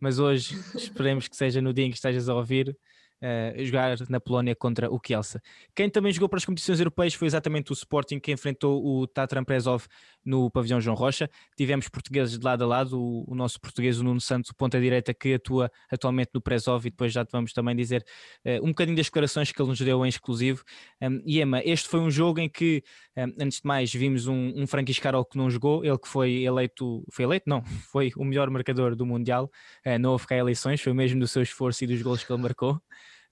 mas 0.00 0.18
hoje 0.18 0.54
esperemos 0.76 1.28
que 1.28 1.36
seja 1.36 1.60
no 1.60 1.72
dia 1.72 1.84
em 1.84 1.90
que 1.90 1.96
estejas 1.96 2.28
a 2.28 2.34
ouvir 2.34 2.76
uh, 3.22 3.64
jogar 3.64 3.96
na 4.08 4.20
Polónia 4.20 4.54
contra 4.54 4.90
o 4.90 4.98
Kielce. 4.98 5.40
Quem 5.74 5.88
também 5.90 6.12
jogou 6.12 6.28
para 6.28 6.38
as 6.38 6.44
competições 6.44 6.80
europeias 6.80 7.14
foi 7.14 7.26
exatamente 7.26 7.72
o 7.72 7.74
Sporting 7.74 8.18
que 8.18 8.32
enfrentou 8.32 8.84
o 8.84 9.06
Tatran 9.06 9.44
Prezov 9.44 9.84
no 10.24 10.50
pavilhão 10.50 10.80
João 10.80 10.96
Rocha. 10.96 11.28
Tivemos 11.56 11.88
portugueses 11.88 12.38
de 12.38 12.44
lado 12.44 12.64
a 12.64 12.66
lado, 12.66 13.00
o, 13.00 13.24
o 13.26 13.34
nosso 13.34 13.60
português, 13.60 13.98
o 13.98 14.04
Nuno 14.04 14.20
Santos, 14.20 14.52
ponta-direita, 14.52 15.14
que 15.14 15.34
atua 15.34 15.70
atualmente 15.90 16.30
no 16.34 16.40
Prezov 16.40 16.86
e 16.86 16.90
depois 16.90 17.12
já 17.12 17.24
te 17.24 17.32
vamos 17.32 17.52
também 17.52 17.74
dizer 17.74 18.04
uh, 18.44 18.64
um 18.64 18.68
bocadinho 18.68 18.96
das 18.96 19.06
declarações 19.06 19.50
que 19.50 19.60
ele 19.60 19.68
nos 19.68 19.80
deu 19.80 20.04
em 20.04 20.08
exclusivo. 20.08 20.62
Um, 21.00 21.22
este 21.64 21.88
foi 21.88 22.00
um 22.00 22.10
jogo 22.10 22.40
em 22.40 22.48
que, 22.48 22.82
um, 23.16 23.44
antes 23.44 23.60
de 23.60 23.66
mais, 23.66 23.92
vimos 23.92 24.26
um, 24.26 24.52
um 24.56 24.66
Franquis 24.66 24.98
Carol 24.98 25.24
que 25.24 25.36
não 25.36 25.50
jogou, 25.50 25.84
ele 25.84 25.98
que 25.98 26.08
foi 26.08 26.42
eleito, 26.42 27.04
foi 27.10 27.24
eleito? 27.24 27.48
Não, 27.48 27.62
foi 27.90 28.10
o 28.16 28.24
melhor 28.24 28.50
marcador 28.50 28.94
do 28.94 29.06
Mundial, 29.06 29.50
uh, 29.86 29.98
não 29.98 30.12
houve 30.12 30.26
cá 30.26 30.36
eleições, 30.36 30.80
foi 30.80 30.92
mesmo 30.92 31.20
do 31.20 31.28
seu 31.28 31.42
esforço 31.42 31.84
e 31.84 31.86
dos 31.86 32.02
gols 32.02 32.22
que 32.22 32.32
ele 32.32 32.42
marcou. 32.42 32.80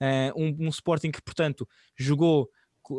Uh, 0.01 0.41
um, 0.41 0.67
um 0.67 0.69
Sporting 0.69 1.11
que, 1.11 1.23
portanto, 1.23 1.67
jogou 1.99 2.51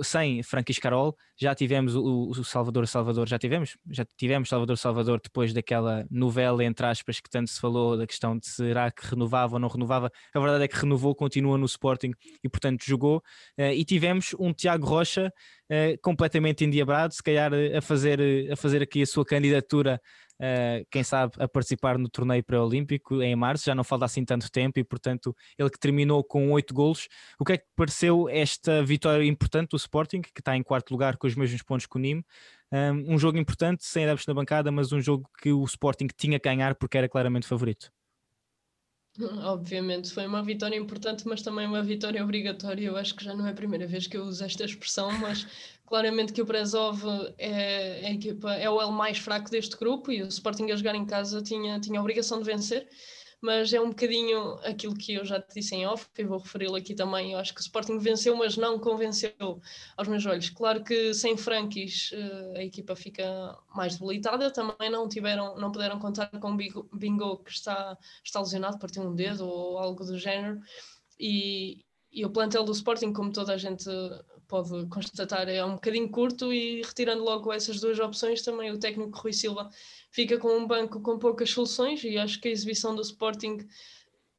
sem 0.04 0.44
Franquis 0.44 0.80
Carol, 0.80 1.16
já 1.39 1.56
tivemos 1.56 1.96
o, 1.96 2.30
o, 2.30 2.44
Salvador 2.44 2.88
Salvador, 2.88 3.27
já 3.27 3.39
tivemos, 3.39 3.77
já 3.89 4.06
tivemos 4.18 4.50
Salvador 4.50 4.77
Salvador 4.77 5.22
depois 5.24 5.54
daquela 5.54 6.06
novela, 6.10 6.63
entre 6.63 6.86
aspas, 6.86 7.20
que 7.20 7.30
tanto 7.30 7.50
se 7.50 7.60
falou 7.60 7.98
da 7.98 8.06
questão 8.06 8.38
de 8.38 8.48
será 8.48 8.92
que 8.92 9.08
renovava 9.08 9.56
ou 9.56 9.60
não 9.60 9.70
renovava. 9.70 10.12
A 10.34 10.39
verdade 10.39 10.63
é 10.63 10.68
que 10.68 10.77
renovou, 10.77 11.16
continua 11.16 11.58
no 11.58 11.66
Sporting 11.66 12.12
e, 12.44 12.50
portanto, 12.50 12.84
jogou. 12.86 13.18
Uh, 13.58 13.72
e 13.74 13.86
tivemos 13.86 14.36
um 14.39 14.51
Tiago 14.51 14.86
Rocha 14.86 15.32
uh, 15.72 16.01
completamente 16.01 16.66
endiabrado, 16.66 17.13
se 17.13 17.24
calhar 17.24 17.51
a 17.54 17.82
fazer, 17.82 18.51
a 18.51 18.56
fazer 18.56 18.82
aqui 18.82 19.01
a 19.01 19.06
sua 19.06 19.25
candidatura 19.25 20.01
uh, 20.39 20.86
quem 20.89 21.03
sabe, 21.03 21.34
a 21.39 21.48
participar 21.48 21.98
no 21.98 22.10
torneio 22.10 22.44
pré-olímpico 22.44 23.22
em 23.22 23.36
março, 23.36 23.65
já 23.65 23.75
não 23.75 23.84
falta 23.84 24.06
assim 24.06 24.24
tanto 24.24 24.51
tempo 24.51 24.79
e, 24.79 24.84
portanto, 24.84 25.36
ele 25.58 25.70
que 25.70 25.79
terminou 25.79 26.24
com 26.24 26.51
oito 26.51 26.74
golos. 26.74 27.08
O 27.39 27.46
que 27.46 27.53
é 27.53 27.58
que 27.58 27.65
pareceu 27.75 28.27
esta 28.29 28.84
vitória 28.84 29.25
importante 29.25 29.70
do 29.70 29.77
Sporting, 29.77 30.22
que 30.22 30.32
está 30.39 30.56
em 30.56 30.63
quarto 30.63 30.91
lugar 30.91 31.17
com 31.17 31.27
os 31.27 31.36
mesmos 31.36 31.62
pontos 31.63 31.86
que 31.86 31.96
o 31.96 32.00
Nîmes? 32.00 32.24
Um, 32.72 33.15
um 33.15 33.20
jogo 33.20 33.38
importante, 33.38 33.86
sem 33.86 34.03
adeptos 34.03 34.27
na 34.27 34.34
bancada, 34.34 34.72
mas 34.72 34.91
um 34.91 35.00
jogo 35.00 35.29
que 35.41 35.51
o 35.51 35.63
Sporting 35.63 36.08
tinha 36.17 36.39
que 36.39 36.50
ganhar 36.50 36.75
porque 36.75 36.98
era 36.98 37.08
claramente 37.08 37.48
favorito. 37.48 37.91
Obviamente 39.43 40.13
foi 40.13 40.27
uma 40.27 40.43
vitória 40.43 40.75
importante, 40.75 41.27
mas 41.27 41.41
também 41.41 41.67
uma 41.67 41.81
vitória 41.81 42.24
obrigatória. 42.24 42.88
Eu 42.88 42.97
acho 42.97 43.15
que 43.15 43.24
já 43.24 43.33
não 43.33 43.47
é 43.47 43.51
a 43.51 43.53
primeira 43.53 43.88
vez 43.88 44.07
que 44.07 44.17
eu 44.17 44.24
uso 44.24 44.43
esta 44.43 44.63
expressão, 44.63 45.12
mas 45.19 45.47
claramente 45.86 46.33
que 46.33 46.41
o 46.41 46.45
Brezov 46.45 47.03
é, 47.38 48.05
é, 48.05 48.13
equipa, 48.13 48.53
é 48.53 48.69
o 48.69 48.81
L 48.81 48.91
mais 48.91 49.17
fraco 49.17 49.50
deste 49.50 49.77
grupo 49.77 50.12
e 50.12 50.21
o 50.21 50.27
Sporting 50.27 50.71
a 50.71 50.75
jogar 50.75 50.95
em 50.95 51.05
casa 51.05 51.41
tinha, 51.41 51.79
tinha 51.79 52.00
a 52.00 52.01
obrigação 52.01 52.39
de 52.39 52.45
vencer 52.45 52.88
mas 53.39 53.72
é 53.72 53.79
um 53.79 53.89
bocadinho 53.89 54.53
aquilo 54.63 54.96
que 54.96 55.13
eu 55.13 55.25
já 55.25 55.39
te 55.39 55.56
disse 55.56 55.75
em 55.75 55.86
off, 55.86 56.08
e 56.17 56.24
vou 56.24 56.39
referi-lo 56.39 56.75
aqui 56.75 56.96
também. 56.96 57.34
Eu 57.34 57.39
acho 57.39 57.53
que 57.53 57.60
o 57.60 57.63
Sporting 57.63 58.00
venceu, 58.00 58.36
mas 58.36 58.58
não 58.58 58.79
convenceu 58.79 59.62
aos 59.96 60.08
meus 60.08 60.25
olhos. 60.25 60.50
Claro 60.50 60.84
que 60.84 61.13
sem 61.13 61.38
Frankis 61.38 62.12
eh, 62.13 62.60
a 62.60 62.63
equipa 62.63 62.96
fica 62.96 63.24
mais 63.75 63.98
debilitada, 63.98 64.51
também 64.51 64.89
não 64.89 65.08
tiveram, 65.08 65.56
não 65.58 65.72
puderam 65.72 66.00
contar 66.00 66.27
com 66.27 66.51
o 66.51 66.98
Bingo 66.98 67.38
que 67.44 67.51
está, 67.51 67.98
está 68.24 68.39
lesionado, 68.39 68.79
partiu 68.79 69.03
um 69.03 69.13
dedo 69.13 69.48
ou 69.48 69.77
algo 69.77 70.03
do 70.03 70.17
género. 70.17 70.60
E, 71.20 71.86
e 72.12 72.25
o 72.25 72.29
plantel 72.29 72.63
do 72.63 72.72
Sporting, 72.72 73.13
como 73.13 73.32
toda 73.32 73.53
a 73.53 73.58
gente 73.58 73.89
pode 74.48 74.86
constatar, 74.88 75.48
é 75.50 75.63
um 75.63 75.74
bocadinho 75.74 76.10
curto 76.10 76.54
e 76.54 76.82
retirando 76.82 77.24
logo 77.24 77.51
essas 77.51 77.80
duas 77.80 78.00
opções, 78.00 78.42
também 78.42 78.72
o 78.72 78.80
técnico 78.80 79.18
Rui 79.18 79.34
Silva 79.34 79.70
fica 80.12 80.38
com 80.38 80.58
um 80.58 80.66
banco 80.66 81.01
com 81.01 81.20
poucas 81.20 81.50
soluções 81.50 82.04
e 82.04 82.18
acho 82.18 82.39
que 82.39 82.48
a 82.48 82.51
exibição 82.51 82.96
do 82.96 83.01
Sporting 83.01 83.68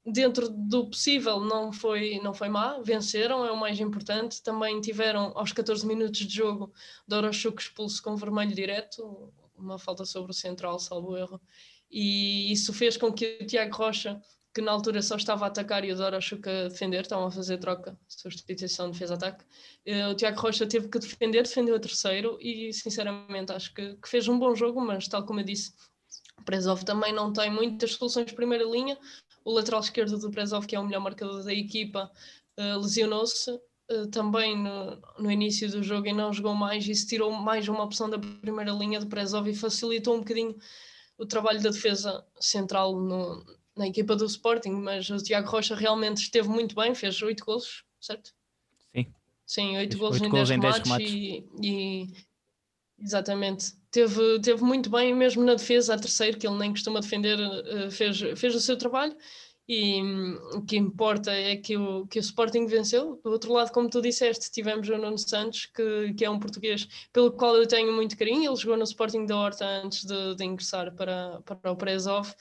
dentro 0.05 0.49
do 0.49 0.89
possível 0.89 1.41
não 1.41 1.73
foi, 1.73 2.19
não 2.23 2.33
foi 2.33 2.49
má, 2.49 2.79
venceram, 2.81 3.45
é 3.45 3.53
o 3.53 3.57
mais 3.57 3.79
importante. 3.79 4.43
Também 4.43 4.81
tiveram 4.81 5.33
aos 5.35 5.53
14 5.53 5.87
minutos 5.87 6.21
de 6.21 6.35
jogo 6.35 6.73
Dorochuk 7.07 7.61
expulso 7.61 8.03
com 8.03 8.17
vermelho 8.17 8.55
direto, 8.55 9.33
uma 9.57 9.79
falta 9.79 10.05
sobre 10.05 10.31
o 10.31 10.35
central, 10.35 10.79
salvo 10.79 11.17
erro. 11.17 11.41
E 11.91 12.53
isso 12.53 12.73
fez 12.73 12.97
com 12.97 13.13
que 13.13 13.39
o 13.43 13.47
Tiago 13.47 13.77
Rocha 13.77 14.21
que 14.59 14.65
na 14.65 14.73
altura 14.73 15.01
só 15.03 15.15
estava 15.15 15.45
a 15.45 15.49
atacar 15.49 15.85
e 15.85 15.93
o 15.93 15.97
Dorochuk 15.97 16.49
a 16.49 16.67
defender, 16.67 17.03
estavam 17.03 17.27
a 17.27 17.31
fazer 17.31 17.59
troca, 17.59 17.97
substituição, 18.09 18.91
defesa-ataque. 18.91 19.45
Eh, 19.87 20.09
o 20.09 20.17
Tiago 20.17 20.41
Rocha 20.41 20.67
teve 20.67 20.89
que 20.89 20.99
defender, 20.99 21.45
defendeu 21.45 21.77
o 21.77 21.79
terceiro 21.79 22.37
e 22.41 22.73
sinceramente 22.73 23.53
acho 23.53 23.73
que, 23.73 23.95
que 23.95 24.09
fez 24.09 24.27
um 24.27 24.37
bom 24.37 24.57
jogo, 24.57 24.81
mas 24.81 25.07
tal 25.07 25.25
como 25.25 25.39
eu 25.39 25.45
disse, 25.45 25.73
o 26.41 26.43
Prezov 26.43 26.83
também 26.83 27.13
não 27.13 27.33
tem 27.33 27.53
muitas 27.53 27.93
soluções 27.93 28.27
de 28.27 28.35
primeira 28.35 28.65
linha. 28.65 28.99
O 29.45 29.53
lateral 29.53 29.79
esquerdo 29.79 30.19
do 30.19 30.29
Prezov, 30.29 30.67
que 30.67 30.75
é 30.75 30.81
o 30.81 30.85
melhor 30.85 31.03
marcador 31.03 31.45
da 31.45 31.55
equipa, 31.55 32.11
eh, 32.57 32.77
lesionou-se 32.79 33.53
eh, 33.89 34.07
também 34.11 34.61
no, 34.61 35.01
no, 35.21 35.31
início 35.31 35.71
do 35.71 35.85
jogo 35.85 36.09
e 36.09 36.13
não 36.13 36.33
jogou 36.33 36.55
mais. 36.55 36.85
Isso 36.89 37.07
tirou 37.07 37.31
mais 37.31 37.69
uma 37.69 37.85
opção 37.85 38.11
da 38.11 38.19
primeira 38.19 38.73
linha 38.73 38.99
do 38.99 39.07
Prezov 39.07 39.47
e 39.49 39.55
facilitou 39.55 40.17
um 40.17 40.19
bocadinho 40.19 40.57
o 41.17 41.25
trabalho 41.25 41.63
da 41.63 41.71
defesa 41.71 42.25
central 42.41 42.97
no, 42.97 43.58
na 43.79 43.87
equipa 43.87 44.17
do 44.17 44.27
Sporting, 44.27 44.73
mas 44.73 45.09
o 45.09 45.17
Tiago 45.17 45.49
Rocha 45.49 45.75
realmente 45.75 46.19
esteve 46.19 46.49
muito 46.49 46.75
bem, 46.75 46.95
fez 46.95 47.23
oito 47.23 47.45
golos, 47.45 47.85
certo? 48.01 48.33
Sim. 48.95 49.07
Sim, 49.47 49.77
oito 49.79 49.97
golos 49.97 50.21
em 50.21 50.31
10 50.31 50.51
remates, 50.51 51.11
e, 51.11 51.49
e, 51.63 52.07
exatamente. 53.01 53.73
Teve, 53.91 54.41
teve 54.41 54.63
muito 54.63 54.91
bem 54.91 55.15
mesmo 55.15 55.43
na 55.43 55.55
defesa, 55.55 55.95
a 55.95 55.99
terceiro, 55.99 56.37
que 56.37 56.47
ele 56.47 56.59
nem 56.59 56.73
costuma 56.73 57.01
defender, 57.01 57.39
eh, 57.41 57.91
fez, 57.91 58.19
fez 58.39 58.55
o 58.55 58.61
seu 58.61 58.77
trabalho 58.77 59.17
e 59.69 60.01
o 60.55 60.63
que 60.63 60.79
importa 60.79 61.31
é 61.31 61.55
que 61.55 61.77
o, 61.77 62.07
que 62.07 62.19
o 62.19 62.21
Sporting 62.21 62.67
venceu. 62.67 63.21
Do 63.23 63.31
outro 63.31 63.53
lado, 63.53 63.71
como 63.71 63.91
tu 63.91 64.01
disseste, 64.01 64.51
tivemos 64.51 64.89
o 64.89 64.97
Nuno 64.97 65.19
Santos, 65.19 65.67
que, 65.67 66.15
que 66.15 66.25
é 66.25 66.31
um 66.31 66.39
português 66.39 66.89
pelo 67.13 67.33
qual 67.33 67.55
eu 67.55 67.67
tenho 67.67 67.93
muito 67.93 68.17
carinho. 68.17 68.51
Ele 68.51 68.57
jogou 68.57 68.79
no 68.79 68.85
Sporting 68.85 69.27
da 69.27 69.37
Horta 69.37 69.67
antes 69.85 70.05
de, 70.07 70.35
de 70.37 70.45
ingressar 70.45 70.95
para, 70.95 71.43
para 71.43 71.71
o 71.71 71.77
Prezov 71.77 72.33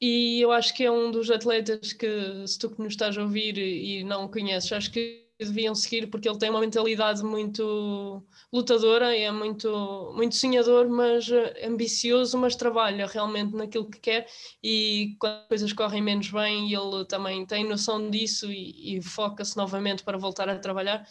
e 0.00 0.40
eu 0.40 0.52
acho 0.52 0.74
que 0.74 0.84
é 0.84 0.90
um 0.90 1.10
dos 1.10 1.30
atletas 1.30 1.92
que, 1.92 2.46
se 2.46 2.58
tu 2.58 2.70
que 2.70 2.82
nos 2.82 2.92
estás 2.92 3.16
a 3.16 3.22
ouvir 3.22 3.56
e 3.58 4.04
não 4.04 4.28
conheces, 4.28 4.72
acho 4.72 4.90
que 4.90 5.26
deviam 5.38 5.74
seguir 5.74 6.06
porque 6.08 6.28
ele 6.28 6.38
tem 6.38 6.48
uma 6.50 6.60
mentalidade 6.60 7.22
muito 7.22 8.22
lutadora, 8.52 9.14
é 9.16 9.30
muito, 9.30 10.12
muito 10.16 10.34
sonhador, 10.34 10.88
mas 10.88 11.30
eh, 11.30 11.66
ambicioso, 11.66 12.38
mas 12.38 12.56
trabalha 12.56 13.06
realmente 13.06 13.54
naquilo 13.54 13.90
que 13.90 14.00
quer 14.00 14.26
e 14.62 15.14
quando 15.18 15.42
as 15.42 15.48
coisas 15.48 15.72
correm 15.72 16.02
menos 16.02 16.30
bem, 16.30 16.72
ele 16.72 17.04
também 17.06 17.44
tem 17.44 17.68
noção 17.68 18.10
disso 18.10 18.50
e, 18.50 18.96
e 18.96 19.02
foca-se 19.02 19.56
novamente 19.56 20.02
para 20.04 20.16
voltar 20.18 20.48
a 20.48 20.58
trabalhar. 20.58 21.06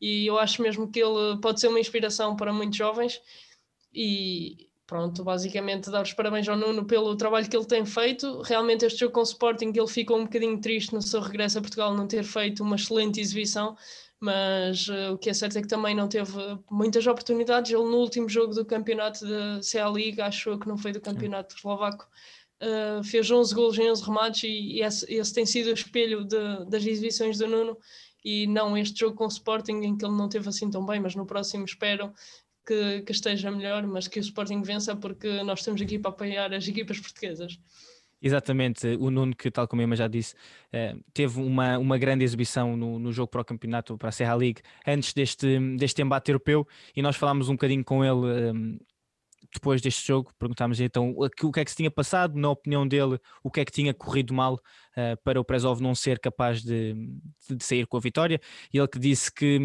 E 0.00 0.26
eu 0.26 0.38
acho 0.38 0.62
mesmo 0.62 0.90
que 0.90 1.00
ele 1.00 1.38
pode 1.40 1.60
ser 1.60 1.68
uma 1.68 1.80
inspiração 1.80 2.36
para 2.36 2.52
muitos 2.52 2.76
jovens 2.76 3.20
e, 3.94 4.69
pronto, 4.90 5.22
basicamente 5.22 5.88
dar 5.88 6.02
os 6.02 6.12
parabéns 6.12 6.48
ao 6.48 6.56
Nuno 6.56 6.84
pelo 6.84 7.14
trabalho 7.14 7.48
que 7.48 7.56
ele 7.56 7.64
tem 7.64 7.86
feito. 7.86 8.42
Realmente 8.42 8.84
este 8.84 8.98
jogo 8.98 9.12
com 9.12 9.20
o 9.20 9.22
Sporting 9.22 9.72
ele 9.72 9.86
ficou 9.86 10.18
um 10.18 10.24
bocadinho 10.24 10.60
triste 10.60 10.92
no 10.92 11.00
seu 11.00 11.20
regresso 11.20 11.58
a 11.58 11.60
Portugal 11.60 11.94
não 11.94 12.08
ter 12.08 12.24
feito 12.24 12.64
uma 12.64 12.74
excelente 12.74 13.20
exibição, 13.20 13.76
mas 14.18 14.88
uh, 14.88 15.12
o 15.12 15.18
que 15.18 15.30
é 15.30 15.32
certo 15.32 15.58
é 15.58 15.62
que 15.62 15.68
também 15.68 15.94
não 15.94 16.08
teve 16.08 16.32
muitas 16.68 17.06
oportunidades. 17.06 17.70
Ele 17.70 17.84
no 17.84 17.98
último 17.98 18.28
jogo 18.28 18.52
do 18.52 18.64
campeonato 18.64 19.24
da 19.24 19.60
CA 19.60 19.88
League, 19.88 20.20
acho 20.20 20.58
que 20.58 20.66
não 20.66 20.76
foi 20.76 20.90
do 20.90 21.00
campeonato 21.00 21.54
eslovaco, 21.54 22.08
uh, 22.60 23.04
fez 23.04 23.30
11 23.30 23.54
gols 23.54 23.78
em 23.78 23.88
11 23.88 24.02
remates 24.02 24.42
e 24.42 24.82
esse, 24.82 25.14
esse 25.14 25.32
tem 25.32 25.46
sido 25.46 25.68
o 25.68 25.74
espelho 25.74 26.24
de, 26.24 26.64
das 26.68 26.84
exibições 26.84 27.38
do 27.38 27.46
Nuno 27.46 27.78
e 28.24 28.48
não 28.48 28.76
este 28.76 28.98
jogo 28.98 29.14
com 29.14 29.26
o 29.26 29.28
Sporting 29.28 29.84
em 29.84 29.96
que 29.96 30.04
ele 30.04 30.16
não 30.16 30.28
teve 30.28 30.48
assim 30.48 30.68
tão 30.68 30.84
bem, 30.84 30.98
mas 30.98 31.14
no 31.14 31.24
próximo 31.24 31.64
espero 31.64 32.12
que, 32.70 33.02
que, 33.02 33.10
esteja 33.10 33.50
melhor, 33.50 33.84
mas 33.84 34.06
que 34.06 34.20
o 34.20 34.22
Sporting 34.22 34.62
vença 34.62 34.94
porque 34.94 35.42
nós 35.42 35.58
estamos 35.58 35.82
aqui 35.82 35.98
para 35.98 36.10
apoiar 36.12 36.54
as 36.54 36.68
equipas 36.68 37.00
portuguesas. 37.00 37.58
Exatamente, 38.22 38.86
o 39.00 39.10
Nuno, 39.10 39.34
que 39.34 39.50
tal 39.50 39.66
como 39.66 39.80
a 39.80 39.84
Emma 39.84 39.96
já 39.96 40.06
disse, 40.06 40.34
eh, 40.72 40.94
teve 41.12 41.40
uma, 41.40 41.78
uma 41.78 41.98
grande 41.98 42.22
exibição 42.22 42.76
no, 42.76 42.98
no 42.98 43.10
jogo 43.12 43.28
para 43.28 43.40
o 43.40 43.44
campeonato, 43.44 43.96
para 43.96 44.10
a 44.10 44.12
Serra 44.12 44.34
League, 44.34 44.60
antes 44.86 45.12
deste, 45.14 45.58
deste 45.76 46.02
embate 46.02 46.30
europeu, 46.30 46.68
e 46.94 47.02
nós 47.02 47.16
falámos 47.16 47.48
um 47.48 47.54
bocadinho 47.54 47.82
com 47.82 48.04
ele 48.04 48.52
um, 48.52 48.74
eh, 48.74 48.84
depois 49.52 49.80
deste 49.80 50.06
jogo, 50.06 50.30
perguntámos 50.38 50.78
então 50.80 51.12
o 51.16 51.28
que 51.28 51.60
é 51.60 51.64
que 51.64 51.70
se 51.70 51.76
tinha 51.78 51.90
passado, 51.90 52.38
na 52.38 52.50
opinião 52.50 52.86
dele, 52.86 53.18
o 53.42 53.50
que 53.50 53.60
é 53.60 53.64
que 53.64 53.72
tinha 53.72 53.92
corrido 53.92 54.32
mal 54.32 54.54
uh, 54.54 55.20
para 55.24 55.40
o 55.40 55.44
Prezov 55.44 55.80
não 55.80 55.94
ser 55.94 56.20
capaz 56.20 56.62
de, 56.62 56.94
de 57.48 57.64
sair 57.64 57.84
com 57.86 57.96
a 57.96 58.00
vitória, 58.00 58.40
e 58.72 58.78
ele 58.78 58.86
que 58.86 58.98
disse 58.98 59.32
que 59.32 59.58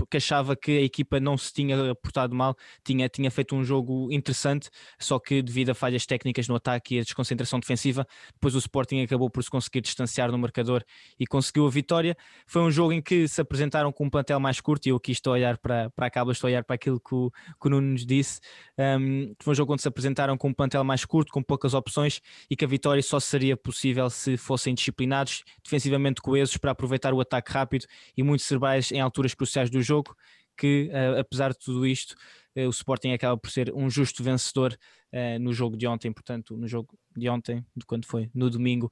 porque 0.00 0.16
achava 0.16 0.56
que 0.56 0.78
a 0.78 0.80
equipa 0.80 1.20
não 1.20 1.36
se 1.36 1.52
tinha 1.52 1.94
portado 1.96 2.34
mal, 2.34 2.56
tinha, 2.82 3.06
tinha 3.06 3.30
feito 3.30 3.54
um 3.54 3.62
jogo 3.62 4.10
interessante, 4.10 4.70
só 4.98 5.18
que 5.18 5.42
devido 5.42 5.68
a 5.68 5.74
falhas 5.74 6.06
técnicas 6.06 6.48
no 6.48 6.54
ataque 6.54 6.94
e 6.94 7.00
a 7.00 7.02
desconcentração 7.02 7.60
defensiva, 7.60 8.06
depois 8.32 8.54
o 8.54 8.58
Sporting 8.58 9.02
acabou 9.02 9.28
por 9.28 9.44
se 9.44 9.50
conseguir 9.50 9.82
distanciar 9.82 10.32
no 10.32 10.38
marcador 10.38 10.82
e 11.18 11.26
conseguiu 11.26 11.66
a 11.66 11.70
vitória. 11.70 12.16
Foi 12.46 12.62
um 12.62 12.70
jogo 12.70 12.94
em 12.94 13.02
que 13.02 13.28
se 13.28 13.42
apresentaram 13.42 13.92
com 13.92 14.06
um 14.06 14.10
plantel 14.10 14.40
mais 14.40 14.58
curto 14.58 14.86
e 14.86 14.88
eu 14.88 14.96
aqui 14.96 15.12
estou 15.12 15.34
a 15.34 15.36
olhar 15.36 15.58
para, 15.58 15.90
para 15.90 16.06
a 16.06 16.10
Cabla, 16.10 16.32
estou 16.32 16.48
a 16.48 16.50
olhar 16.50 16.64
para 16.64 16.76
aquilo 16.76 16.98
que 16.98 17.14
o, 17.14 17.30
que 17.60 17.66
o 17.66 17.68
Nuno 17.68 17.92
nos 17.92 18.06
disse. 18.06 18.40
Um, 18.78 19.34
foi 19.38 19.52
um 19.52 19.54
jogo 19.54 19.74
onde 19.74 19.82
se 19.82 19.88
apresentaram 19.88 20.34
com 20.38 20.48
um 20.48 20.54
plantel 20.54 20.82
mais 20.82 21.04
curto, 21.04 21.30
com 21.30 21.42
poucas 21.42 21.74
opções 21.74 22.22
e 22.48 22.56
que 22.56 22.64
a 22.64 22.68
vitória 22.68 23.02
só 23.02 23.20
seria 23.20 23.54
possível 23.54 24.08
se 24.08 24.38
fossem 24.38 24.74
disciplinados, 24.74 25.44
defensivamente 25.62 26.22
coesos 26.22 26.56
para 26.56 26.70
aproveitar 26.70 27.12
o 27.12 27.20
ataque 27.20 27.52
rápido 27.52 27.84
e 28.16 28.22
muito 28.22 28.42
cerebrais 28.42 28.90
em 28.90 29.00
alturas 29.00 29.34
cruciais 29.34 29.68
do 29.68 29.82
jogo 29.82 29.89
jogo 29.90 30.16
que, 30.60 30.90
uh, 30.92 31.18
apesar 31.18 31.52
de 31.52 31.58
tudo 31.58 31.86
isto, 31.86 32.14
uh, 32.54 32.66
o 32.66 32.70
Sporting 32.70 33.12
acaba 33.12 33.34
por 33.36 33.50
ser 33.50 33.72
um 33.74 33.88
justo 33.88 34.22
vencedor 34.22 34.76
uh, 35.12 35.38
no 35.40 35.54
jogo 35.54 35.74
de 35.74 35.86
ontem, 35.86 36.12
portanto, 36.12 36.54
no 36.54 36.68
jogo 36.68 36.98
de 37.16 37.30
ontem, 37.30 37.64
de 37.74 37.86
quando 37.86 38.04
foi, 38.04 38.30
no 38.34 38.50
domingo. 38.50 38.90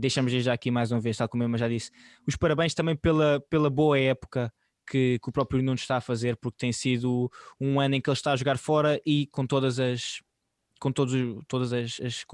deixamos 0.00 0.32
já 0.32 0.52
aqui 0.52 0.70
mais 0.70 0.90
uma 0.90 1.00
vez, 1.00 1.16
tal 1.16 1.28
como 1.28 1.44
eu 1.44 1.58
já 1.58 1.68
disse, 1.68 1.90
os 2.26 2.36
parabéns 2.36 2.74
também 2.74 2.96
pela, 2.96 3.40
pela 3.48 3.70
boa 3.70 3.98
época 3.98 4.52
que, 4.88 5.20
que, 5.22 5.28
o 5.28 5.32
próprio 5.32 5.62
Nuno 5.62 5.74
está 5.74 5.98
a 5.98 6.00
fazer, 6.00 6.36
porque 6.36 6.58
tem 6.58 6.72
sido 6.72 7.30
um 7.60 7.78
ano 7.78 7.94
em 7.94 8.00
que 8.00 8.10
ele 8.10 8.16
está 8.16 8.32
a 8.32 8.36
jogar 8.36 8.58
fora 8.58 9.00
e 9.06 9.26
com 9.28 9.46
todas 9.46 9.78
as 9.78 10.20
com 10.80 10.90
todos, 10.90 11.14
todas 11.46 11.72
as, 11.72 12.00
as, 12.00 12.24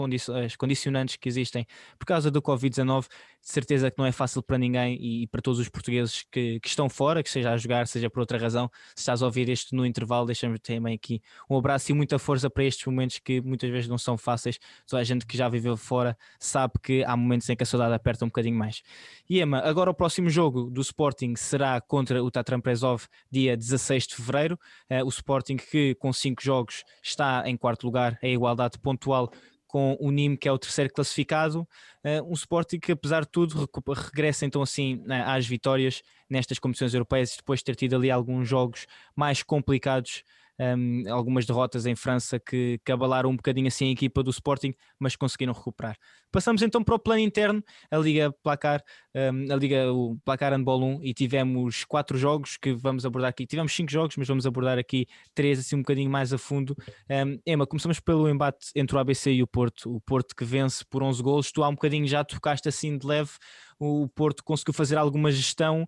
as 0.44 0.56
condicionantes 0.56 1.16
que 1.16 1.28
existem 1.28 1.66
por 1.98 2.06
causa 2.06 2.30
do 2.30 2.40
Covid-19, 2.40 3.02
de 3.02 3.52
certeza 3.52 3.90
que 3.90 3.98
não 3.98 4.06
é 4.06 4.12
fácil 4.12 4.42
para 4.42 4.56
ninguém 4.56 4.96
e 5.00 5.26
para 5.26 5.42
todos 5.42 5.60
os 5.60 5.68
portugueses 5.68 6.24
que, 6.30 6.58
que, 6.60 6.68
estão 6.68 6.88
fora, 6.88 7.22
que 7.22 7.30
seja 7.30 7.52
a 7.52 7.56
jogar, 7.56 7.86
seja 7.86 8.08
por 8.08 8.20
outra 8.20 8.38
razão. 8.38 8.70
Se 8.94 9.02
estás 9.02 9.22
a 9.22 9.26
ouvir 9.26 9.48
isto 9.48 9.74
no 9.74 9.84
intervalo, 9.84 10.26
deixa-me 10.26 10.58
também 10.58 10.94
aqui 10.94 11.20
um 11.50 11.56
abraço 11.58 11.90
e 11.90 11.94
muita 11.94 12.18
força 12.18 12.48
para 12.48 12.64
estes 12.64 12.86
momentos 12.86 13.18
que 13.18 13.40
muitas 13.40 13.68
vezes 13.70 13.88
não 13.88 13.98
são 13.98 14.16
fáceis. 14.16 14.58
Toda 14.86 15.00
a 15.00 15.04
gente 15.04 15.26
que 15.26 15.36
já 15.36 15.48
viveu 15.48 15.76
fora 15.76 16.16
sabe 16.38 16.74
que 16.82 17.04
há 17.04 17.16
momentos 17.16 17.48
em 17.50 17.56
que 17.56 17.62
a 17.64 17.66
saudade 17.66 17.94
aperta 17.94 18.24
um 18.24 18.28
bocadinho 18.28 18.56
mais. 18.56 18.82
E 19.28 19.40
Emma, 19.40 19.58
agora 19.60 19.90
o 19.90 19.94
próximo 19.94 20.30
jogo 20.30 20.70
do 20.70 20.80
Sporting 20.80 21.34
será 21.36 21.80
contra 21.80 22.22
o 22.22 22.30
Tatran 22.30 22.60
Prezov, 22.60 23.04
dia 23.30 23.56
16 23.56 24.06
de 24.06 24.14
fevereiro. 24.14 24.58
Uh, 24.90 25.04
o 25.04 25.08
Sporting 25.08 25.56
que 25.56 25.94
com 25.96 26.12
cinco 26.12 26.42
jogos 26.42 26.84
está 27.02 27.42
em 27.46 27.56
quarto 27.56 27.84
lugar, 27.84 28.18
é 28.22 28.35
igualdade 28.36 28.78
pontual 28.78 29.30
com 29.66 29.96
o 30.00 30.10
Nîmes, 30.10 30.38
que 30.38 30.48
é 30.48 30.52
o 30.52 30.58
terceiro 30.58 30.92
classificado. 30.92 31.66
Uh, 32.04 32.30
um 32.30 32.32
Sporting 32.32 32.78
que, 32.78 32.92
apesar 32.92 33.22
de 33.22 33.30
tudo, 33.30 33.68
regressa 33.94 34.46
então 34.46 34.62
assim 34.62 35.02
né, 35.04 35.22
às 35.26 35.46
vitórias 35.46 36.02
nestas 36.30 36.58
competições 36.58 36.94
europeias, 36.94 37.34
depois 37.36 37.60
de 37.60 37.64
ter 37.64 37.76
tido 37.76 37.96
ali 37.96 38.10
alguns 38.10 38.48
jogos 38.48 38.86
mais 39.14 39.42
complicados 39.42 40.22
um, 40.58 41.02
algumas 41.10 41.46
derrotas 41.46 41.86
em 41.86 41.94
França 41.94 42.38
que, 42.38 42.80
que 42.84 42.92
abalaram 42.92 43.30
um 43.30 43.36
bocadinho 43.36 43.68
assim 43.68 43.88
a 43.88 43.90
equipa 43.90 44.22
do 44.22 44.30
Sporting, 44.30 44.74
mas 44.98 45.16
conseguiram 45.16 45.52
recuperar. 45.52 45.96
Passamos 46.32 46.62
então 46.62 46.82
para 46.82 46.94
o 46.94 46.98
plano 46.98 47.20
interno, 47.20 47.62
a 47.90 47.96
Liga 47.96 48.32
Placar, 48.42 48.82
um, 49.14 49.52
a 49.52 49.56
Liga 49.56 49.92
o 49.92 50.18
Placar 50.24 50.52
Handball 50.52 50.82
1 50.82 51.02
e 51.02 51.14
tivemos 51.14 51.84
quatro 51.84 52.18
jogos 52.18 52.56
que 52.56 52.74
vamos 52.74 53.06
abordar 53.06 53.30
aqui. 53.30 53.46
Tivemos 53.46 53.74
cinco 53.74 53.90
jogos, 53.90 54.16
mas 54.16 54.28
vamos 54.28 54.46
abordar 54.46 54.78
aqui 54.78 55.06
três 55.34 55.58
assim 55.58 55.76
um 55.76 55.80
bocadinho 55.80 56.10
mais 56.10 56.32
a 56.32 56.38
fundo. 56.38 56.76
Um, 57.10 57.38
Emma, 57.46 57.66
começamos 57.66 58.00
pelo 58.00 58.28
embate 58.28 58.70
entre 58.74 58.96
o 58.96 58.98
ABC 58.98 59.32
e 59.32 59.42
o 59.42 59.46
Porto. 59.46 59.94
O 59.94 60.00
Porto 60.00 60.34
que 60.34 60.44
vence 60.44 60.84
por 60.84 61.02
11 61.02 61.22
golos. 61.22 61.52
Tu 61.52 61.62
há 61.62 61.68
um 61.68 61.74
bocadinho 61.74 62.06
já 62.06 62.24
tocaste 62.24 62.68
assim 62.68 62.98
de 62.98 63.06
leve. 63.06 63.30
O 63.78 64.08
Porto 64.08 64.42
conseguiu 64.42 64.72
fazer 64.72 64.96
alguma 64.96 65.30
gestão, 65.30 65.86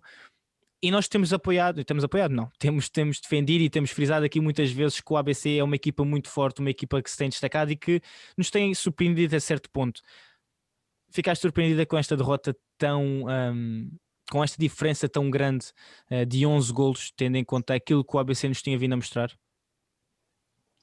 e 0.81 0.91
nós 0.91 1.07
temos 1.07 1.33
apoiado, 1.33 1.83
temos 1.83 2.03
apoiado, 2.03 2.31
não, 2.31 2.49
temos, 2.57 2.89
temos 2.89 3.19
defendido 3.19 3.61
e 3.63 3.69
temos 3.69 3.91
frisado 3.91 4.25
aqui 4.25 4.39
muitas 4.39 4.71
vezes 4.71 5.01
que 5.01 5.11
o 5.11 5.17
ABC 5.17 5.57
é 5.57 5.63
uma 5.63 5.75
equipa 5.75 6.05
muito 6.05 6.29
forte, 6.29 6.59
uma 6.59 6.69
equipa 6.69 7.01
que 7.01 7.11
se 7.11 7.17
tem 7.17 7.29
destacado 7.29 7.71
e 7.71 7.75
que 7.75 8.01
nos 8.37 8.49
tem 8.49 8.73
surpreendido 8.73 9.35
a 9.35 9.39
certo 9.39 9.69
ponto. 9.69 10.01
Ficaste 11.11 11.41
surpreendida 11.41 11.85
com 11.85 11.97
esta 11.97 12.15
derrota 12.15 12.55
tão. 12.77 13.25
Um, 13.25 13.91
com 14.31 14.43
esta 14.43 14.57
diferença 14.59 15.09
tão 15.09 15.27
grande 15.27 15.65
uh, 16.11 16.23
de 16.23 16.45
11 16.45 16.71
golos, 16.71 17.11
tendo 17.17 17.35
em 17.35 17.43
conta 17.43 17.73
aquilo 17.73 18.05
que 18.05 18.15
o 18.15 18.19
ABC 18.19 18.47
nos 18.47 18.61
tinha 18.61 18.77
vindo 18.77 18.93
a 18.93 18.95
mostrar? 18.95 19.35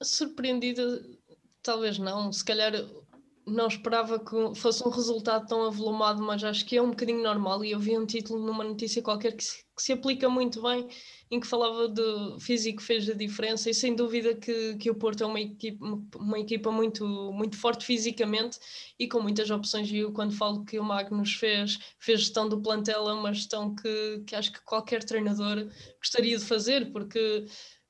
Surpreendida, 0.02 1.00
talvez 1.62 1.96
não. 1.96 2.32
Se 2.32 2.44
calhar 2.44 2.72
não 3.46 3.68
esperava 3.68 4.18
que 4.18 4.54
fosse 4.56 4.86
um 4.86 4.90
resultado 4.90 5.46
tão 5.46 5.64
avolumado, 5.64 6.20
mas 6.20 6.42
acho 6.42 6.64
que 6.66 6.76
é 6.76 6.82
um 6.82 6.90
bocadinho 6.90 7.22
normal. 7.22 7.64
E 7.64 7.70
eu 7.70 7.78
vi 7.78 7.96
um 7.96 8.04
título 8.04 8.44
numa 8.44 8.64
notícia 8.64 9.00
qualquer 9.00 9.36
que 9.36 9.44
se, 9.44 9.64
que 9.76 9.82
se 9.82 9.92
aplica 9.92 10.28
muito 10.28 10.60
bem, 10.60 10.88
em 11.30 11.38
que 11.38 11.46
falava 11.46 11.88
de 11.88 12.02
físico 12.40 12.82
fez 12.82 13.08
a 13.08 13.14
diferença, 13.14 13.70
e 13.70 13.74
sem 13.74 13.94
dúvida 13.94 14.34
que, 14.34 14.76
que 14.76 14.90
o 14.90 14.96
Porto 14.96 15.22
é 15.22 15.26
uma 15.26 15.40
equipa, 15.40 15.84
uma 16.16 16.40
equipa 16.40 16.72
muito, 16.72 17.06
muito 17.32 17.56
forte 17.56 17.84
fisicamente 17.84 18.58
e 18.98 19.06
com 19.06 19.20
muitas 19.20 19.48
opções. 19.48 19.88
E 19.92 19.98
eu, 19.98 20.12
quando 20.12 20.34
falo 20.34 20.64
que 20.64 20.80
o 20.80 20.84
Magnus 20.84 21.34
fez, 21.34 21.78
fez 22.00 22.22
gestão 22.22 22.48
do 22.48 22.60
plantel, 22.60 23.08
é 23.08 23.12
uma 23.12 23.32
gestão 23.32 23.76
que, 23.76 24.24
que 24.26 24.34
acho 24.34 24.52
que 24.52 24.60
qualquer 24.64 25.04
treinador 25.04 25.68
gostaria 26.00 26.36
de 26.36 26.44
fazer, 26.44 26.90
porque 26.90 27.46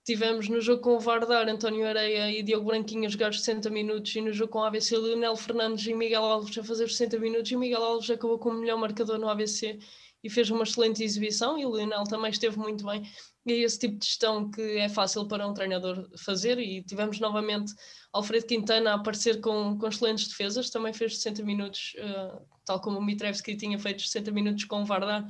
Tivemos 0.06 0.48
no 0.48 0.60
jogo 0.60 0.82
com 0.82 0.94
o 0.94 1.00
Vardar, 1.00 1.48
António 1.48 1.84
Areia 1.84 2.30
e 2.30 2.40
Diogo 2.40 2.66
Branquinho 2.66 3.06
a 3.06 3.08
jogar 3.08 3.34
60 3.34 3.68
minutos, 3.70 4.14
e 4.14 4.20
no 4.20 4.32
jogo 4.32 4.52
com 4.52 4.60
o 4.60 4.64
ABC, 4.64 4.96
Leonel 4.96 5.34
Fernandes 5.34 5.84
e 5.84 5.92
Miguel 5.92 6.24
Alves 6.24 6.56
a 6.56 6.62
fazer 6.62 6.88
60 6.88 7.18
minutos, 7.18 7.50
e 7.50 7.56
Miguel 7.56 7.82
Alves 7.82 8.08
acabou 8.08 8.38
como 8.38 8.56
o 8.56 8.60
melhor 8.60 8.78
marcador 8.78 9.18
no 9.18 9.28
ABC 9.28 9.80
e 10.22 10.30
fez 10.30 10.48
uma 10.48 10.62
excelente 10.62 11.02
exibição, 11.02 11.58
e 11.58 11.66
o 11.66 11.70
Leonel 11.70 12.04
também 12.04 12.30
esteve 12.30 12.56
muito 12.56 12.86
bem. 12.86 13.02
E 13.44 13.52
é 13.52 13.56
esse 13.56 13.80
tipo 13.80 13.98
de 13.98 14.06
gestão 14.06 14.48
que 14.48 14.78
é 14.78 14.88
fácil 14.88 15.26
para 15.26 15.44
um 15.44 15.52
treinador 15.52 16.08
fazer, 16.16 16.56
e 16.60 16.84
tivemos 16.84 17.18
novamente 17.18 17.74
Alfredo 18.12 18.46
Quintana 18.46 18.92
a 18.92 18.94
aparecer 18.94 19.40
com, 19.40 19.76
com 19.76 19.88
excelentes 19.88 20.28
defesas, 20.28 20.70
também 20.70 20.92
fez 20.92 21.16
60 21.16 21.42
minutos, 21.42 21.96
uh, 21.98 22.46
tal 22.64 22.80
como 22.80 23.00
o 23.00 23.04
Mitrevski 23.04 23.56
tinha 23.56 23.76
feito 23.76 24.02
60 24.02 24.30
minutos 24.30 24.64
com 24.66 24.82
o 24.82 24.84
Vardar, 24.84 25.26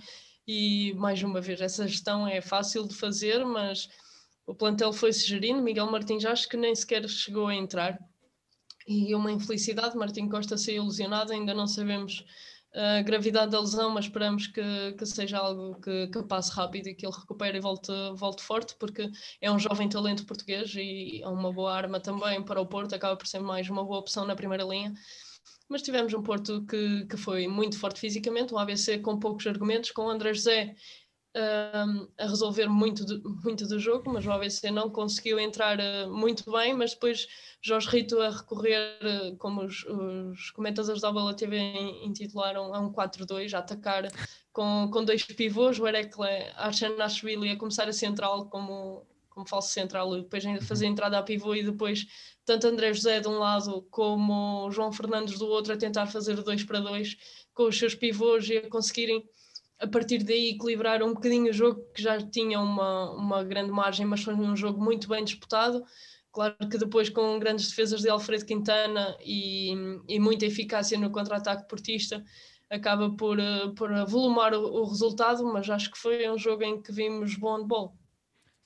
e 0.46 0.92
mais 0.98 1.22
uma 1.22 1.40
vez, 1.40 1.62
essa 1.62 1.88
gestão 1.88 2.28
é 2.28 2.42
fácil 2.42 2.86
de 2.86 2.94
fazer, 2.94 3.42
mas 3.42 3.88
o 4.46 4.54
plantel 4.54 4.92
foi-se 4.92 5.26
gerindo, 5.26 5.60
Miguel 5.60 5.90
Martins 5.90 6.24
acho 6.24 6.48
que 6.48 6.56
nem 6.56 6.74
sequer 6.74 7.08
chegou 7.08 7.48
a 7.48 7.54
entrar. 7.54 7.98
E 8.86 9.12
uma 9.14 9.32
infelicidade, 9.32 9.96
Martim 9.96 10.28
Costa 10.28 10.56
saiu 10.56 10.84
lesionado, 10.84 11.32
ainda 11.32 11.52
não 11.52 11.66
sabemos 11.66 12.24
a 12.72 13.02
gravidade 13.02 13.50
da 13.50 13.60
lesão, 13.60 13.90
mas 13.90 14.04
esperamos 14.04 14.46
que, 14.46 14.92
que 14.98 15.06
seja 15.06 15.38
algo 15.38 15.80
que, 15.80 16.08
que 16.08 16.22
passe 16.22 16.52
rápido 16.52 16.88
e 16.88 16.94
que 16.94 17.06
ele 17.06 17.14
recupere 17.14 17.56
e 17.56 17.60
volte, 17.60 17.90
volte 18.14 18.42
forte, 18.42 18.76
porque 18.78 19.10
é 19.40 19.50
um 19.50 19.58
jovem 19.58 19.88
talento 19.88 20.26
português 20.26 20.74
e 20.76 21.22
é 21.22 21.28
uma 21.28 21.52
boa 21.52 21.74
arma 21.74 21.98
também 21.98 22.42
para 22.44 22.60
o 22.60 22.66
Porto, 22.66 22.94
acaba 22.94 23.16
por 23.16 23.26
ser 23.26 23.40
mais 23.40 23.68
uma 23.68 23.82
boa 23.82 23.98
opção 23.98 24.26
na 24.26 24.36
primeira 24.36 24.62
linha. 24.62 24.92
Mas 25.68 25.82
tivemos 25.82 26.12
um 26.14 26.22
Porto 26.22 26.64
que, 26.66 27.06
que 27.06 27.16
foi 27.16 27.48
muito 27.48 27.78
forte 27.78 27.98
fisicamente, 27.98 28.54
um 28.54 28.58
ABC 28.58 28.98
com 28.98 29.18
poucos 29.18 29.46
argumentos, 29.46 29.90
com 29.90 30.02
o 30.02 30.10
André 30.10 30.34
José 30.34 30.76
um, 31.36 32.08
a 32.18 32.26
resolver 32.26 32.66
muito 32.66 33.04
do, 33.04 33.30
muito 33.44 33.66
do 33.66 33.78
jogo, 33.78 34.10
mas 34.10 34.26
o 34.26 34.32
ABC 34.32 34.70
não 34.70 34.88
conseguiu 34.88 35.38
entrar 35.38 35.78
uh, 35.78 36.10
muito 36.10 36.50
bem, 36.50 36.72
mas 36.74 36.94
depois 36.94 37.28
Jorge 37.60 37.88
Rito 37.88 38.20
a 38.20 38.30
recorrer, 38.30 38.98
uh, 39.02 39.36
como 39.36 39.62
os, 39.62 39.84
os, 39.84 40.50
comentadores 40.52 41.02
da 41.02 41.12
Bola 41.12 41.34
TV 41.34 41.58
intitularam, 42.02 42.74
a 42.74 42.80
um 42.80 42.90
4-2, 42.90 43.52
a 43.52 43.58
atacar 43.58 44.08
com, 44.52 44.88
com 44.90 45.04
dois 45.04 45.24
pivôs, 45.24 45.78
o 45.78 45.86
Erekle 45.86 46.26
Archanashvili 46.56 47.50
a 47.50 47.56
começar 47.56 47.86
a 47.86 47.92
central 47.92 48.46
como, 48.46 49.06
como 49.28 49.46
falso 49.46 49.70
central, 49.70 50.16
e 50.16 50.22
depois 50.22 50.44
ainda 50.46 50.62
fazer 50.62 50.86
a 50.86 50.88
entrada 50.88 51.18
a 51.18 51.22
pivô 51.22 51.54
e 51.54 51.62
depois 51.62 52.06
tanto 52.46 52.66
André 52.66 52.94
José 52.94 53.20
de 53.20 53.28
um 53.28 53.38
lado 53.38 53.82
como 53.90 54.70
João 54.70 54.92
Fernandes 54.92 55.38
do 55.38 55.46
outro 55.46 55.74
a 55.74 55.76
tentar 55.76 56.06
fazer 56.06 56.36
dois 56.42 56.64
para 56.64 56.80
dois 56.80 57.16
com 57.52 57.64
os 57.64 57.78
seus 57.78 57.94
pivôs 57.94 58.48
e 58.48 58.58
a 58.58 58.70
conseguirem 58.70 59.28
a 59.78 59.86
partir 59.86 60.22
daí 60.22 60.50
equilibrar 60.50 61.02
um 61.02 61.12
bocadinho 61.12 61.50
o 61.50 61.52
jogo, 61.52 61.82
que 61.94 62.02
já 62.02 62.18
tinha 62.18 62.60
uma, 62.60 63.12
uma 63.12 63.44
grande 63.44 63.70
margem, 63.70 64.06
mas 64.06 64.22
foi 64.22 64.34
um 64.34 64.56
jogo 64.56 64.82
muito 64.82 65.08
bem 65.08 65.24
disputado. 65.24 65.84
Claro 66.32 66.56
que 66.70 66.78
depois 66.78 67.08
com 67.08 67.38
grandes 67.38 67.68
defesas 67.70 68.02
de 68.02 68.08
Alfredo 68.08 68.44
Quintana 68.44 69.16
e, 69.24 69.72
e 70.08 70.20
muita 70.20 70.46
eficácia 70.46 70.98
no 70.98 71.10
contra-ataque 71.10 71.68
portista, 71.68 72.22
acaba 72.68 73.10
por, 73.10 73.38
eh, 73.38 73.72
por 73.76 73.90
volumar 74.06 74.52
o, 74.54 74.82
o, 74.82 74.84
resultado, 74.84 75.44
mas 75.44 75.68
acho 75.70 75.90
que 75.90 75.98
foi 75.98 76.28
um 76.30 76.36
jogo 76.36 76.62
em 76.62 76.80
que 76.80 76.92
vimos 76.92 77.36
bom 77.36 77.56
handball. 77.56 77.96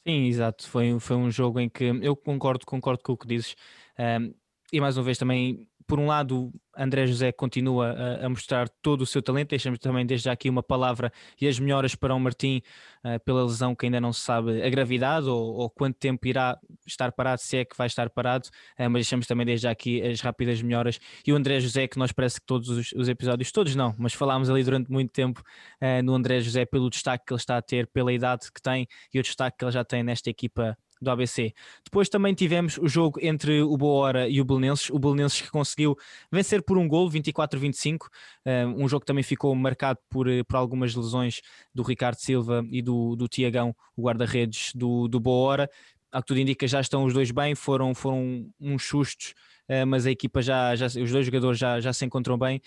Sim, 0.07 0.27
exato, 0.27 0.67
foi, 0.69 0.99
foi 0.99 1.17
um 1.17 1.31
jogo 1.31 1.61
em 1.61 1.69
que 1.69 1.85
eu 1.85 2.17
concordo, 2.17 2.65
concordo 2.65 3.03
com 3.03 3.13
o 3.13 3.17
que 3.17 3.29
dizes, 3.29 3.55
um, 3.99 4.35
e 4.73 4.81
mais 4.81 4.97
uma 4.97 5.05
vez 5.05 5.19
também 5.19 5.69
por 5.87 5.99
um 5.99 6.07
lado, 6.07 6.53
André 6.81 7.07
José 7.07 7.31
continua 7.31 7.93
a, 7.93 8.27
a, 8.27 8.29
mostrar 8.29 8.69
todo 8.81 9.03
o 9.03 9.07
seu 9.07 9.21
talento. 9.21 9.51
Deixamos 9.51 9.79
também 9.79 10.07
desde 10.07 10.25
já 10.25 10.33
aqui 10.33 10.49
uma 10.49 10.63
palavra 10.63 11.13
e 11.41 11.47
as 11.47 11.59
melhoras 11.59 11.95
para 11.95 12.15
o 12.15 12.19
Martim 12.19 12.63
uh, 13.05 13.21
pela 13.25 13.45
lesão 13.45 13.75
que 13.75 13.87
ainda 13.87 14.01
não 14.01 14.13
se 14.13 14.21
sabe 14.21 14.63
a 14.63 14.69
gravidade 14.71 15.29
ou, 15.29 15.55
ou, 15.55 15.69
quanto 15.71 15.97
tempo 15.99 16.27
irá 16.27 16.59
estar 16.87 17.13
parado, 17.13 17.41
se 17.43 17.59
é 17.59 17.65
que 17.65 17.77
vai 17.77 17.87
estar 17.87 18.09
parado. 18.09 18.49
Uh, 18.79 18.89
mas 18.89 19.03
deixamos 19.03 19.27
também 19.27 19.45
desde 19.45 19.65
já 19.65 19.71
aqui 19.71 20.01
as 20.03 20.21
rápidas 20.21 20.63
melhoras. 20.63 20.99
E 21.27 21.33
o 21.33 21.37
André 21.37 21.61
José, 21.61 21.87
que 21.87 21.99
nós 21.99 22.13
parece 22.13 22.41
que 22.41 22.47
todos 22.47 22.69
os, 22.69 22.93
os 22.93 23.09
episódios, 23.09 23.53
todos 23.53 23.75
não, 23.75 23.95
mas 23.99 24.15
falámos 24.15 24.49
ali 24.49 24.65
durante 24.65 24.91
muito 24.91 25.13
tempo 25.13 25.43
uh, 25.83 26.03
no 26.03 26.15
André 26.15 26.41
José 26.41 26.65
pelo 26.65 26.89
destaque 26.89 27.27
que 27.27 27.33
ele 27.33 27.41
está 27.41 27.59
a 27.59 27.63
ter, 27.63 27.87
pela 27.89 28.13
idade 28.13 28.51
que 28.53 28.63
tem 28.63 28.89
e 29.13 29.21
o 29.21 29.23
destaque 29.23 29.59
que 29.59 29.65
ele 29.65 29.73
já 29.73 29.85
tem 29.85 30.03
nesta 30.03 30.31
equipa 30.31 30.77
do 31.01 31.11
ABC. 31.11 31.55
Depois 31.85 32.09
também 32.09 32.35
tivemos 32.35 32.79
o 32.79 32.89
jogo 32.89 33.19
entre 33.23 33.63
o 33.63 33.77
Boa 33.77 34.01
Hora 34.01 34.29
e 34.29 34.41
o 34.41 34.45
Belenenses, 34.45 34.91
o 34.91 34.99
Belenenses 34.99 35.41
que 35.41 35.51
conseguiu 35.51 35.97
vencer 36.31 36.63
por 36.63 36.77
um 36.77 36.87
gol, 36.87 37.09
24-25, 37.11 38.09
eh, 38.45 38.67
um 38.67 38.89
jogo 38.89 39.01
que 39.01 39.07
também 39.07 39.25
ficou 39.25 39.55
marcado 39.55 39.99
por, 40.11 40.29
eh, 40.29 40.43
por 40.45 40.57
algumas 40.57 40.95
lesões 40.95 41.41
do 41.75 41.83
Ricardo 41.83 42.17
Silva 42.17 42.65
e 42.71 42.83
do, 42.83 43.17
do 43.17 43.27
Tiagão, 43.29 43.75
o 43.97 44.03
guarda-redes 44.03 44.73
do, 44.75 45.09
do 45.09 45.19
Boa 45.19 45.49
Hora. 45.49 45.71
Ao 46.13 46.21
que 46.21 46.27
tudo 46.27 46.41
indica, 46.41 46.67
já 46.67 46.81
estão 46.81 47.05
os 47.05 47.15
dois 47.15 47.31
bem, 47.31 47.55
foram, 47.55 47.95
foram 47.95 48.47
uns 48.61 48.85
sustos 48.85 49.35
Uh, 49.71 49.87
mas 49.87 50.05
a 50.05 50.11
equipa 50.11 50.43
já, 50.43 50.75
já, 50.75 50.87
os 50.87 51.13
dois 51.13 51.25
jogadores 51.25 51.57
já, 51.57 51.79
já 51.79 51.93
se 51.93 52.05
encontram 52.05 52.37
bem. 52.37 52.61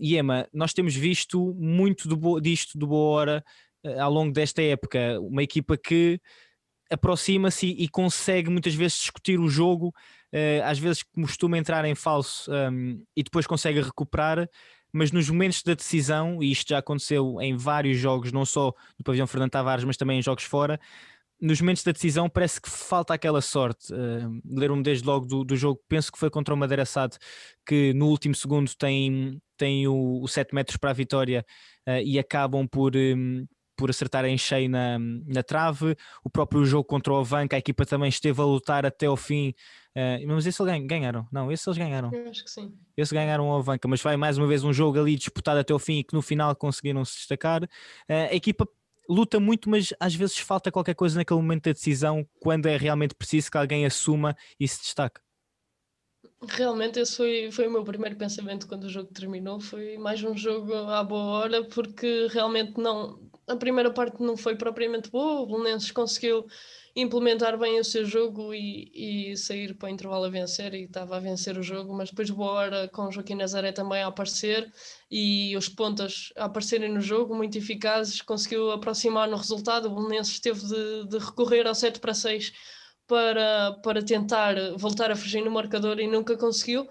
E 0.00 0.16
Emma, 0.16 0.46
nós 0.52 0.72
temos 0.72 0.94
visto 0.94 1.52
muito 1.58 2.06
do, 2.06 2.38
disto 2.38 2.78
do 2.78 2.86
Boa 2.86 3.20
Hora 3.20 3.44
ao 3.98 4.10
longo 4.12 4.32
desta 4.32 4.62
época, 4.62 5.20
uma 5.20 5.42
equipa 5.42 5.76
que 5.76 6.20
aproxima-se 6.90 7.66
e, 7.66 7.88
consegue 7.88 8.50
muitas 8.50 8.74
vezes 8.74 8.98
discutir 8.98 9.38
o 9.38 9.48
jogo, 9.48 9.88
uh, 10.32 10.64
às 10.64 10.78
vezes 10.78 11.02
costuma 11.02 11.58
entrar 11.58 11.84
em 11.84 11.94
falso 11.94 12.50
um, 12.50 13.02
e 13.16 13.22
depois 13.22 13.46
consegue 13.46 13.80
recuperar, 13.80 14.48
mas 14.92 15.12
nos 15.12 15.28
momentos 15.28 15.62
da 15.62 15.74
decisão, 15.74 16.42
e 16.42 16.50
isto 16.50 16.68
já 16.68 16.78
aconteceu 16.78 17.40
em 17.40 17.56
vários 17.56 17.98
jogos, 17.98 18.32
não 18.32 18.44
só 18.44 18.72
no 18.98 19.04
pavilhão 19.04 19.26
Fernando 19.26 19.50
Tavares, 19.50 19.84
mas 19.84 19.96
também 19.96 20.18
em 20.18 20.22
jogos 20.22 20.44
fora, 20.44 20.80
nos 21.40 21.60
momentos 21.60 21.82
da 21.82 21.92
decisão 21.92 22.28
parece 22.28 22.60
que 22.60 22.70
falta 22.70 23.12
aquela 23.12 23.40
sorte. 23.40 23.92
Uh, 23.92 24.40
Ler-me 24.58 24.82
desde 24.82 25.06
logo 25.06 25.26
do, 25.26 25.44
do, 25.44 25.56
jogo, 25.56 25.80
penso 25.88 26.10
que 26.10 26.18
foi 26.18 26.30
contra 26.30 26.54
o 26.54 26.56
Madeira 26.56 26.86
Sade, 26.86 27.18
que 27.66 27.92
no 27.92 28.08
último 28.08 28.34
segundo 28.34 28.74
tem, 28.74 29.40
tem 29.56 29.86
o, 29.86 30.22
o 30.22 30.28
7 30.28 30.54
metros 30.54 30.76
para 30.76 30.90
a 30.90 30.94
vitória 30.94 31.44
uh, 31.86 32.00
e 32.02 32.18
acabam 32.18 32.66
por, 32.66 32.96
um, 32.96 33.46
por 33.76 33.90
acertar 33.90 34.24
em 34.24 34.38
cheio 34.38 34.68
na, 34.68 34.98
na 34.98 35.42
trave. 35.42 35.96
O 36.24 36.30
próprio 36.30 36.64
jogo 36.64 36.84
contra 36.84 37.12
o 37.12 37.16
Avanca, 37.16 37.56
a 37.56 37.58
equipa 37.58 37.84
também 37.84 38.08
esteve 38.08 38.40
a 38.40 38.44
lutar 38.44 38.86
até 38.86 39.06
ao 39.06 39.16
fim. 39.16 39.54
Uh, 39.94 40.26
mas 40.26 40.46
esse 40.46 40.62
eles 40.62 40.86
ganharam. 40.86 41.26
Não, 41.32 41.50
esse 41.50 41.68
eles 41.68 41.78
ganharam. 41.78 42.12
Eu 42.12 42.28
acho 42.28 42.44
que 42.44 42.50
sim. 42.50 42.74
Esse 42.96 43.14
ganharam 43.14 43.46
ao 43.50 43.58
Avanca, 43.58 43.86
mas 43.88 44.02
vai 44.02 44.16
mais 44.16 44.38
uma 44.38 44.46
vez 44.46 44.64
um 44.64 44.72
jogo 44.72 44.98
ali 44.98 45.16
disputado 45.16 45.60
até 45.60 45.72
ao 45.72 45.78
fim 45.78 45.98
e 45.98 46.04
que 46.04 46.14
no 46.14 46.22
final 46.22 46.54
conseguiram 46.56 47.04
se 47.04 47.16
destacar. 47.16 47.62
Uh, 47.62 47.68
a 48.30 48.34
equipa 48.34 48.68
luta 49.08 49.38
muito, 49.38 49.70
mas 49.70 49.92
às 50.00 50.14
vezes 50.14 50.38
falta 50.38 50.70
qualquer 50.70 50.94
coisa 50.94 51.18
naquele 51.18 51.40
momento 51.40 51.64
da 51.64 51.72
decisão, 51.72 52.26
quando 52.40 52.66
é 52.66 52.76
realmente 52.76 53.14
preciso 53.14 53.50
que 53.50 53.58
alguém 53.58 53.86
assuma 53.86 54.36
e 54.58 54.66
se 54.66 54.80
destaque. 54.80 55.20
Realmente 56.42 57.00
esse 57.00 57.16
foi, 57.16 57.50
foi 57.50 57.66
o 57.66 57.70
meu 57.70 57.82
primeiro 57.82 58.16
pensamento 58.16 58.68
quando 58.68 58.84
o 58.84 58.90
jogo 58.90 59.12
terminou, 59.12 59.58
foi 59.58 59.96
mais 59.96 60.22
um 60.22 60.36
jogo 60.36 60.74
à 60.74 61.02
boa 61.02 61.24
hora, 61.24 61.64
porque 61.64 62.26
realmente 62.30 62.78
não, 62.78 63.18
a 63.48 63.56
primeira 63.56 63.90
parte 63.90 64.22
não 64.22 64.36
foi 64.36 64.54
propriamente 64.54 65.10
boa, 65.10 65.40
o 65.40 65.46
Belenenses 65.46 65.90
conseguiu 65.90 66.46
implementar 66.94 67.58
bem 67.58 67.80
o 67.80 67.84
seu 67.84 68.04
jogo 68.04 68.52
e, 68.52 69.30
e 69.32 69.36
sair 69.36 69.74
para 69.74 69.86
o 69.86 69.90
intervalo 69.90 70.24
a 70.24 70.30
vencer 70.30 70.74
e 70.74 70.84
estava 70.84 71.16
a 71.16 71.20
vencer 71.20 71.56
o 71.58 71.62
jogo, 71.62 71.94
mas 71.94 72.10
depois 72.10 72.28
boa 72.28 72.52
hora 72.52 72.88
com 72.88 73.06
o 73.06 73.12
Joaquim 73.12 73.34
Nazaré 73.34 73.72
também 73.72 74.02
a 74.02 74.08
aparecer 74.08 74.70
e 75.10 75.56
os 75.56 75.68
pontas 75.68 76.32
a 76.36 76.44
aparecerem 76.44 76.92
no 76.92 77.00
jogo, 77.00 77.34
muito 77.34 77.56
eficazes, 77.56 78.20
conseguiu 78.20 78.70
aproximar 78.70 79.28
no 79.28 79.36
resultado, 79.36 79.86
o 79.86 79.94
Belenenses 79.94 80.38
teve 80.38 80.60
de, 80.66 81.08
de 81.08 81.18
recorrer 81.18 81.66
ao 81.66 81.74
7 81.74 81.98
para 81.98 82.12
6 82.12 82.52
para, 83.06 83.72
para 83.82 84.02
tentar 84.02 84.54
voltar 84.76 85.10
a 85.10 85.16
fugir 85.16 85.44
no 85.44 85.50
marcador 85.50 86.00
e 86.00 86.06
nunca 86.06 86.36
conseguiu, 86.36 86.88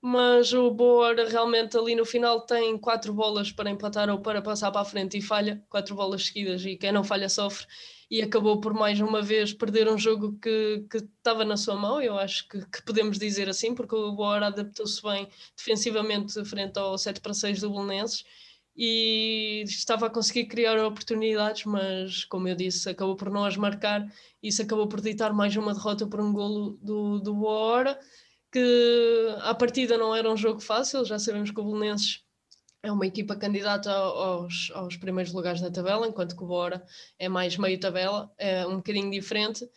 mas 0.00 0.52
o 0.52 0.70
Boa 0.70 1.14
realmente 1.28 1.76
ali 1.76 1.94
no 1.94 2.04
final 2.04 2.42
tem 2.42 2.78
quatro 2.78 3.12
bolas 3.12 3.50
para 3.52 3.70
empatar 3.70 4.08
ou 4.10 4.20
para 4.20 4.42
passar 4.42 4.70
para 4.70 4.82
a 4.82 4.84
frente 4.84 5.18
e 5.18 5.22
falha, 5.22 5.62
quatro 5.68 5.94
bolas 5.94 6.26
seguidas 6.26 6.64
e 6.64 6.76
quem 6.76 6.92
não 6.92 7.02
falha 7.04 7.28
sofre 7.28 7.66
e 8.10 8.22
acabou 8.22 8.60
por 8.60 8.72
mais 8.72 9.00
uma 9.00 9.20
vez 9.20 9.52
perder 9.52 9.88
um 9.88 9.98
jogo 9.98 10.38
que, 10.40 10.86
que 10.90 10.98
estava 10.98 11.44
na 11.44 11.56
sua 11.56 11.74
mão, 11.74 12.00
eu 12.00 12.16
acho 12.18 12.48
que, 12.48 12.64
que 12.66 12.82
podemos 12.82 13.18
dizer 13.18 13.48
assim, 13.48 13.74
porque 13.74 13.94
o 13.94 14.12
Boa 14.12 14.46
adaptou-se 14.46 15.02
bem 15.02 15.28
defensivamente 15.56 16.44
frente 16.44 16.78
ao 16.78 16.96
7 16.96 17.20
para 17.20 17.34
6 17.34 17.60
do 17.60 17.70
Belenenses 17.70 18.24
e 18.76 19.62
estava 19.66 20.06
a 20.06 20.10
conseguir 20.10 20.46
criar 20.46 20.78
oportunidades, 20.84 21.64
mas 21.64 22.24
como 22.24 22.46
eu 22.48 22.54
disse, 22.54 22.88
acabou 22.90 23.16
por 23.16 23.30
não 23.30 23.44
as 23.44 23.56
marcar 23.56 24.06
isso 24.42 24.62
acabou 24.62 24.86
por 24.86 25.00
ditar 25.00 25.32
mais 25.32 25.56
uma 25.56 25.74
derrota 25.74 26.06
por 26.06 26.20
um 26.20 26.32
golo 26.32 26.78
do, 26.82 27.18
do 27.18 27.34
Boa 27.34 27.98
que 28.52 29.34
à 29.40 29.54
partida 29.54 29.98
não 29.98 30.14
era 30.14 30.30
um 30.30 30.36
jogo 30.36 30.60
fácil, 30.60 31.04
já 31.04 31.18
sabemos 31.18 31.50
que 31.50 31.60
o 31.60 31.64
Belenenses 31.64 32.24
é 32.82 32.92
uma 32.92 33.06
equipa 33.06 33.34
candidata 33.34 33.90
aos, 33.90 34.70
aos 34.72 34.96
primeiros 34.96 35.32
lugares 35.32 35.60
da 35.60 35.70
tabela, 35.70 36.06
enquanto 36.06 36.36
que 36.36 36.44
o 36.44 36.46
Bora 36.46 36.84
é 37.18 37.28
mais 37.28 37.56
meio 37.56 37.78
tabela, 37.80 38.32
é 38.38 38.66
um 38.66 38.76
bocadinho 38.76 39.10
diferente. 39.10 39.68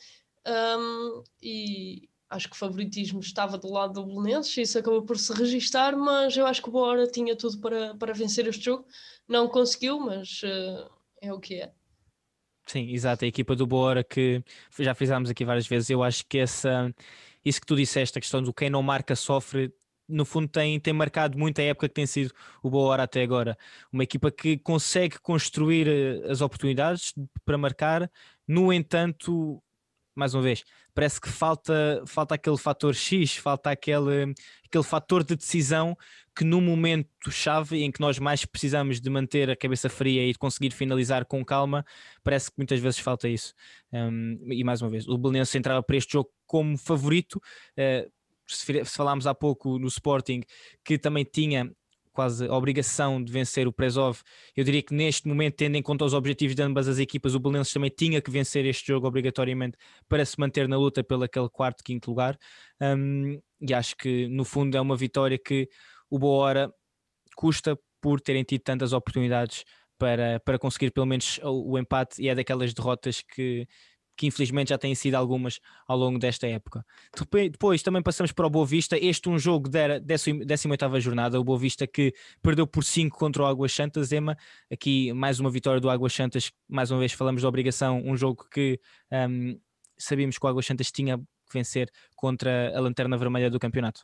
Um, 0.46 1.24
e 1.42 2.08
acho 2.30 2.48
que 2.48 2.56
o 2.56 2.60
favoritismo 2.60 3.20
estava 3.20 3.58
do 3.58 3.72
lado 3.72 3.94
do 3.94 4.06
Belenenses, 4.06 4.56
isso 4.58 4.78
acabou 4.78 5.02
por 5.02 5.18
se 5.18 5.34
registar, 5.34 5.98
mas 5.98 6.38
eu 6.38 6.46
acho 6.46 6.62
que 6.62 6.70
o 6.70 6.72
Bora 6.72 7.08
tinha 7.08 7.36
tudo 7.36 7.60
para, 7.60 7.96
para 7.96 8.14
vencer 8.14 8.48
este 8.48 8.66
jogo. 8.66 8.86
Não 9.28 9.48
conseguiu, 9.48 10.00
mas 10.00 10.42
uh, 10.44 10.90
é 11.22 11.34
o 11.34 11.40
que 11.40 11.56
é. 11.56 11.74
Sim, 12.68 12.92
exato. 12.92 13.26
A 13.26 13.28
equipa 13.28 13.56
do 13.56 13.66
Bora 13.66 14.04
que 14.04 14.44
já 14.78 14.94
fizemos 14.94 15.30
aqui 15.30 15.44
várias 15.44 15.68
vezes, 15.68 15.90
eu 15.90 16.04
acho 16.04 16.24
que 16.28 16.38
essa, 16.38 16.94
isso 17.44 17.60
que 17.60 17.66
tu 17.66 17.76
disseste, 17.76 18.20
a 18.20 18.22
questão 18.22 18.44
do 18.44 18.54
quem 18.54 18.70
não 18.70 18.84
marca 18.84 19.16
sofre, 19.16 19.74
no 20.08 20.26
fundo 20.26 20.48
tem, 20.48 20.80
tem 20.80 20.94
marcado 20.94 21.38
muito 21.38 21.60
a 21.60 21.64
época 21.64 21.88
que 21.88 21.94
tem 21.94 22.06
sido 22.06 22.34
o 22.64 22.70
Boa 22.70 22.90
Hora 22.90 23.04
até 23.04 23.22
agora. 23.22 23.58
Uma 23.92 24.04
equipa 24.04 24.32
que 24.32 24.58
consegue 24.58 25.20
construir 25.20 25.88
eh, 25.88 26.32
as 26.32 26.42
oportunidades 26.42 27.14
para 27.46 27.58
marcar, 27.58 28.12
no 28.48 28.74
entanto, 28.74 29.62
mais 30.16 30.34
uma 30.34 30.42
vez, 30.44 30.64
parece 31.00 31.22
que 31.22 31.30
falta, 31.30 32.04
falta 32.06 32.36
aquele 32.36 32.58
fator 32.58 32.94
X, 32.94 33.38
falta 33.38 33.72
aquele, 33.72 34.34
aquele 34.66 34.84
fator 34.84 35.24
de 35.24 35.34
decisão 35.34 35.98
que 36.36 36.44
no 36.44 36.60
momento 36.60 37.32
chave 37.32 37.84
em 37.84 37.90
que 37.90 38.02
nós 38.02 38.20
mais 38.20 38.44
precisamos 38.44 39.00
de 39.00 39.10
manter 39.10 39.50
a 39.50 39.56
cabeça 39.56 39.88
fria 39.88 40.26
e 40.26 40.34
de 40.34 40.38
conseguir 40.38 40.72
finalizar 40.72 41.24
com 41.24 41.44
calma, 41.46 41.86
parece 42.22 42.52
que 42.52 42.58
muitas 42.58 42.82
vezes 42.82 43.00
falta 43.00 43.30
isso. 43.30 43.54
Um, 43.94 44.40
e 44.52 44.62
mais 44.62 44.82
uma 44.82 44.90
vez, 44.90 45.08
o 45.08 45.18
Belenense 45.18 45.58
entrava 45.58 45.82
para 45.82 45.96
este 45.96 46.12
jogo 46.12 46.30
como 46.46 46.78
favorito, 46.78 47.36
uh, 47.36 48.12
se 48.46 48.84
falámos 48.84 49.26
há 49.26 49.34
pouco 49.34 49.80
no 49.80 49.88
Sporting, 49.88 50.42
que 50.84 50.98
também 50.98 51.24
tinha 51.24 51.72
quase 52.12 52.48
a 52.48 52.54
obrigação 52.54 53.24
de 53.24 53.32
vencer 53.32 53.68
o 53.68 53.74
Prezov, 53.74 54.20
eu 54.56 54.64
diria 54.64 54.82
que 54.82 54.94
neste 54.94 55.28
momento, 55.28 55.56
tendo 55.56 55.76
em 55.76 55.82
conta 55.82 56.06
os 56.06 56.14
objetivos 56.14 56.56
de 56.56 56.62
ambas 56.62 56.88
as 56.88 57.00
equipas, 57.00 57.36
o 57.36 57.40
Belenenses 57.40 57.74
também 57.74 57.90
tinha 57.90 58.22
que 58.22 58.32
vencer 58.32 58.66
este 58.66 58.88
jogo 58.88 59.08
obrigatoriamente 59.08 59.78
para 60.08 60.26
se 60.26 60.40
manter 60.40 60.68
na 60.68 60.78
luta 60.78 61.04
pelo 61.04 61.24
aquele 61.24 61.50
quarto, 61.50 61.84
quinto 61.84 62.10
lugar. 62.10 62.38
Um, 62.82 63.40
e 63.62 63.74
acho 63.74 63.96
que 63.96 64.28
no 64.28 64.46
fundo 64.46 64.76
é 64.76 64.82
uma 64.82 64.96
vitória 64.96 65.38
que 65.38 65.70
o 66.10 66.18
Boa 66.18 66.44
Hora 66.46 66.74
custa 67.36 67.78
por 68.02 68.20
terem 68.22 68.44
tido 68.44 68.62
tantas 68.62 68.94
oportunidades 68.94 69.64
para, 69.98 70.40
para 70.40 70.58
conseguir 70.58 70.92
pelo 70.92 71.06
menos 71.06 71.40
o, 71.44 71.74
o 71.74 71.78
empate 71.78 72.22
e 72.22 72.30
é 72.30 72.36
daquelas 72.36 72.74
derrotas 72.74 73.22
que 73.22 73.68
que 74.20 74.28
infelizmente 74.28 74.68
já 74.68 74.78
têm 74.78 74.94
sido 74.94 75.16
algumas 75.16 75.62
ao 75.88 75.98
longo 75.98 76.20
desta 76.20 76.46
época. 76.46 76.86
Depois 77.50 77.82
também 77.82 78.04
passamos 78.04 78.34
para 78.34 78.46
o 78.46 78.50
Boa 78.50 78.66
Vista, 78.66 78.98
este 78.98 79.30
um 79.30 79.40
jogo 79.40 79.70
da 79.70 79.98
18ª 80.02 81.00
jornada, 81.00 81.40
o 81.40 81.44
Boa 81.44 81.58
Vista 81.58 81.88
que 81.88 82.14
perdeu 82.42 82.68
por 82.68 82.84
5 82.84 83.18
contra 83.18 83.44
o 83.44 83.46
Águas 83.46 83.72
Santas, 83.72 84.12
Ema, 84.12 84.38
aqui 84.70 85.14
mais 85.14 85.40
uma 85.40 85.50
vitória 85.50 85.80
do 85.80 85.90
Águas 85.90 86.12
Santas, 86.12 86.52
mais 86.68 86.92
uma 86.92 87.00
vez 87.00 87.14
falamos 87.14 87.40
de 87.40 87.48
obrigação, 87.48 88.04
um 88.06 88.18
jogo 88.18 88.46
que 88.52 88.78
um, 89.10 89.58
sabíamos 89.98 90.38
que 90.38 90.46
o 90.46 90.50
Águas 90.50 90.66
Santas 90.66 90.92
tinha 90.92 91.18
que 91.18 91.54
vencer 91.54 91.90
contra 92.14 92.78
a 92.78 92.82
Lanterna 92.82 93.16
Vermelha 93.16 93.50
do 93.50 93.58
campeonato. 93.58 94.02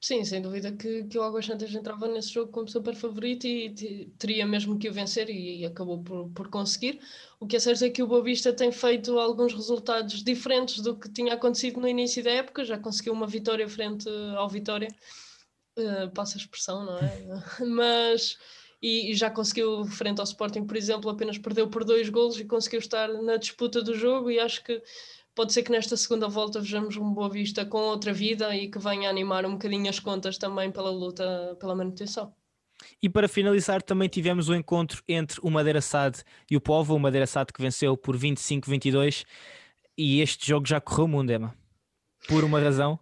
Sim, 0.00 0.24
sem 0.24 0.40
dúvida 0.40 0.70
que, 0.70 1.04
que 1.04 1.18
o 1.18 1.22
Águas 1.22 1.44
Santas 1.44 1.74
entrava 1.74 2.06
nesse 2.06 2.30
jogo 2.32 2.52
como 2.52 2.68
super 2.68 2.94
favorito 2.94 3.48
e 3.48 4.06
teria 4.16 4.46
mesmo 4.46 4.78
que 4.78 4.88
o 4.88 4.92
vencer 4.92 5.28
e, 5.28 5.60
e, 5.60 5.66
acabou 5.66 6.00
por, 6.02 6.30
por 6.30 6.48
conseguir. 6.48 7.00
O 7.40 7.46
que 7.48 7.56
é 7.56 7.60
certo 7.60 7.84
é 7.84 7.90
que 7.90 8.00
o 8.00 8.06
Boavista 8.06 8.52
tem 8.52 8.70
feito 8.70 9.18
alguns 9.18 9.52
resultados 9.52 10.22
diferentes 10.22 10.80
do 10.80 10.96
que 10.96 11.10
tinha 11.10 11.34
acontecido 11.34 11.80
no 11.80 11.88
início 11.88 12.22
da 12.22 12.30
época, 12.30 12.64
já 12.64 12.78
conseguiu 12.78 13.12
uma 13.12 13.26
vitória 13.26 13.68
frente 13.68 14.08
ao 14.36 14.48
Vitória, 14.48 14.88
uh, 15.76 16.10
passa 16.14 16.38
a 16.38 16.40
expressão, 16.40 16.84
não 16.84 16.98
é? 16.98 17.24
Mas 17.66 18.38
e, 18.80 19.10
e, 19.10 19.14
já 19.14 19.28
conseguiu 19.28 19.84
frente 19.84 20.20
ao 20.20 20.24
Sporting, 20.24 20.64
por 20.64 20.76
exemplo, 20.76 21.10
apenas 21.10 21.38
perdeu 21.38 21.68
por 21.68 21.82
dois 21.82 22.08
golos 22.08 22.38
e 22.38 22.44
conseguiu 22.44 22.78
estar 22.78 23.08
na 23.08 23.36
disputa 23.36 23.82
do 23.82 23.94
jogo 23.96 24.30
e 24.30 24.38
acho 24.38 24.62
que 24.62 24.80
pode 25.38 25.52
ser 25.52 25.62
que 25.62 25.70
nesta 25.70 25.96
segunda 25.96 26.26
volta 26.26 26.58
vejamos 26.58 26.96
um 26.96 27.14
Boa 27.14 27.30
Vista 27.30 27.64
com 27.64 27.78
outra 27.78 28.12
vida 28.12 28.56
e 28.56 28.68
que 28.68 28.76
venha 28.76 29.08
animar 29.08 29.46
um 29.46 29.52
bocadinho 29.52 29.88
as 29.88 30.00
contas 30.00 30.36
também 30.36 30.68
pela 30.68 30.90
luta 30.90 31.56
pela 31.60 31.76
manutenção. 31.76 32.34
E 33.00 33.08
para 33.08 33.28
finalizar, 33.28 33.80
também 33.80 34.08
tivemos 34.08 34.48
o 34.48 34.52
um 34.52 34.56
encontro 34.56 35.00
entre 35.06 35.38
o 35.40 35.48
Madeira 35.48 35.80
Sade 35.80 36.24
e 36.50 36.56
o 36.56 36.60
Povo, 36.60 36.92
o 36.92 36.98
Madeira 36.98 37.24
Sade 37.24 37.52
que 37.52 37.62
venceu 37.62 37.96
por 37.96 38.18
25-22, 38.18 39.24
e 39.96 40.20
este 40.20 40.44
jogo 40.44 40.66
já 40.66 40.80
correu 40.80 41.04
o 41.04 41.08
mundo, 41.08 41.30
Emma. 41.30 41.54
Por 42.26 42.42
uma 42.42 42.58
razão, 42.58 42.98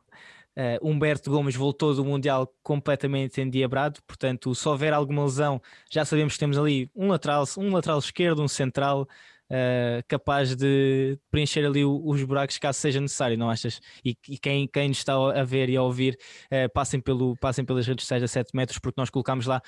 uh, 0.59 0.87
Humberto 0.87 1.31
Gomes 1.31 1.57
voltou 1.57 1.95
do 1.95 2.05
Mundial 2.05 2.55
completamente 2.63 3.41
endiabrado, 3.41 4.03
portanto, 4.07 4.55
se 4.55 4.69
houver 4.69 4.93
alguma 4.93 5.25
lesão, 5.25 5.59
já 5.91 6.05
sabemos 6.05 6.35
que 6.35 6.39
temos 6.39 6.59
ali 6.59 6.91
um 6.95 7.09
lateral, 7.09 7.45
um 7.57 7.73
lateral 7.73 7.99
esquerdo, 7.99 8.43
um 8.43 8.49
central, 8.49 9.09
uh, 9.51 10.03
capaz 10.09 10.55
de 10.55 11.19
preencher 11.31 11.65
ali 11.65 11.85
os 11.85 12.23
buracos 12.25 12.59
caso 12.59 12.79
seja 12.79 13.01
necessário, 13.01 13.37
não 13.39 13.51
achas? 13.51 13.81
E, 14.05 14.17
e 14.29 14.39
quem, 14.39 14.67
quem 14.69 14.91
está 14.91 15.15
a 15.15 15.45
ver 15.45 15.69
e 15.69 15.77
a 15.77 15.83
ouvir, 15.83 16.19
uh, 16.47 16.73
passem, 16.73 17.01
pelo, 17.01 17.37
passem 17.37 17.65
pelas 17.65 17.87
redes 17.87 18.05
sociais 18.05 18.23
a 18.23 18.29
7 18.29 18.51
metros, 18.55 18.79
porque 18.79 19.01
nós 19.01 19.11
colocámos 19.11 19.47
lá 19.47 19.63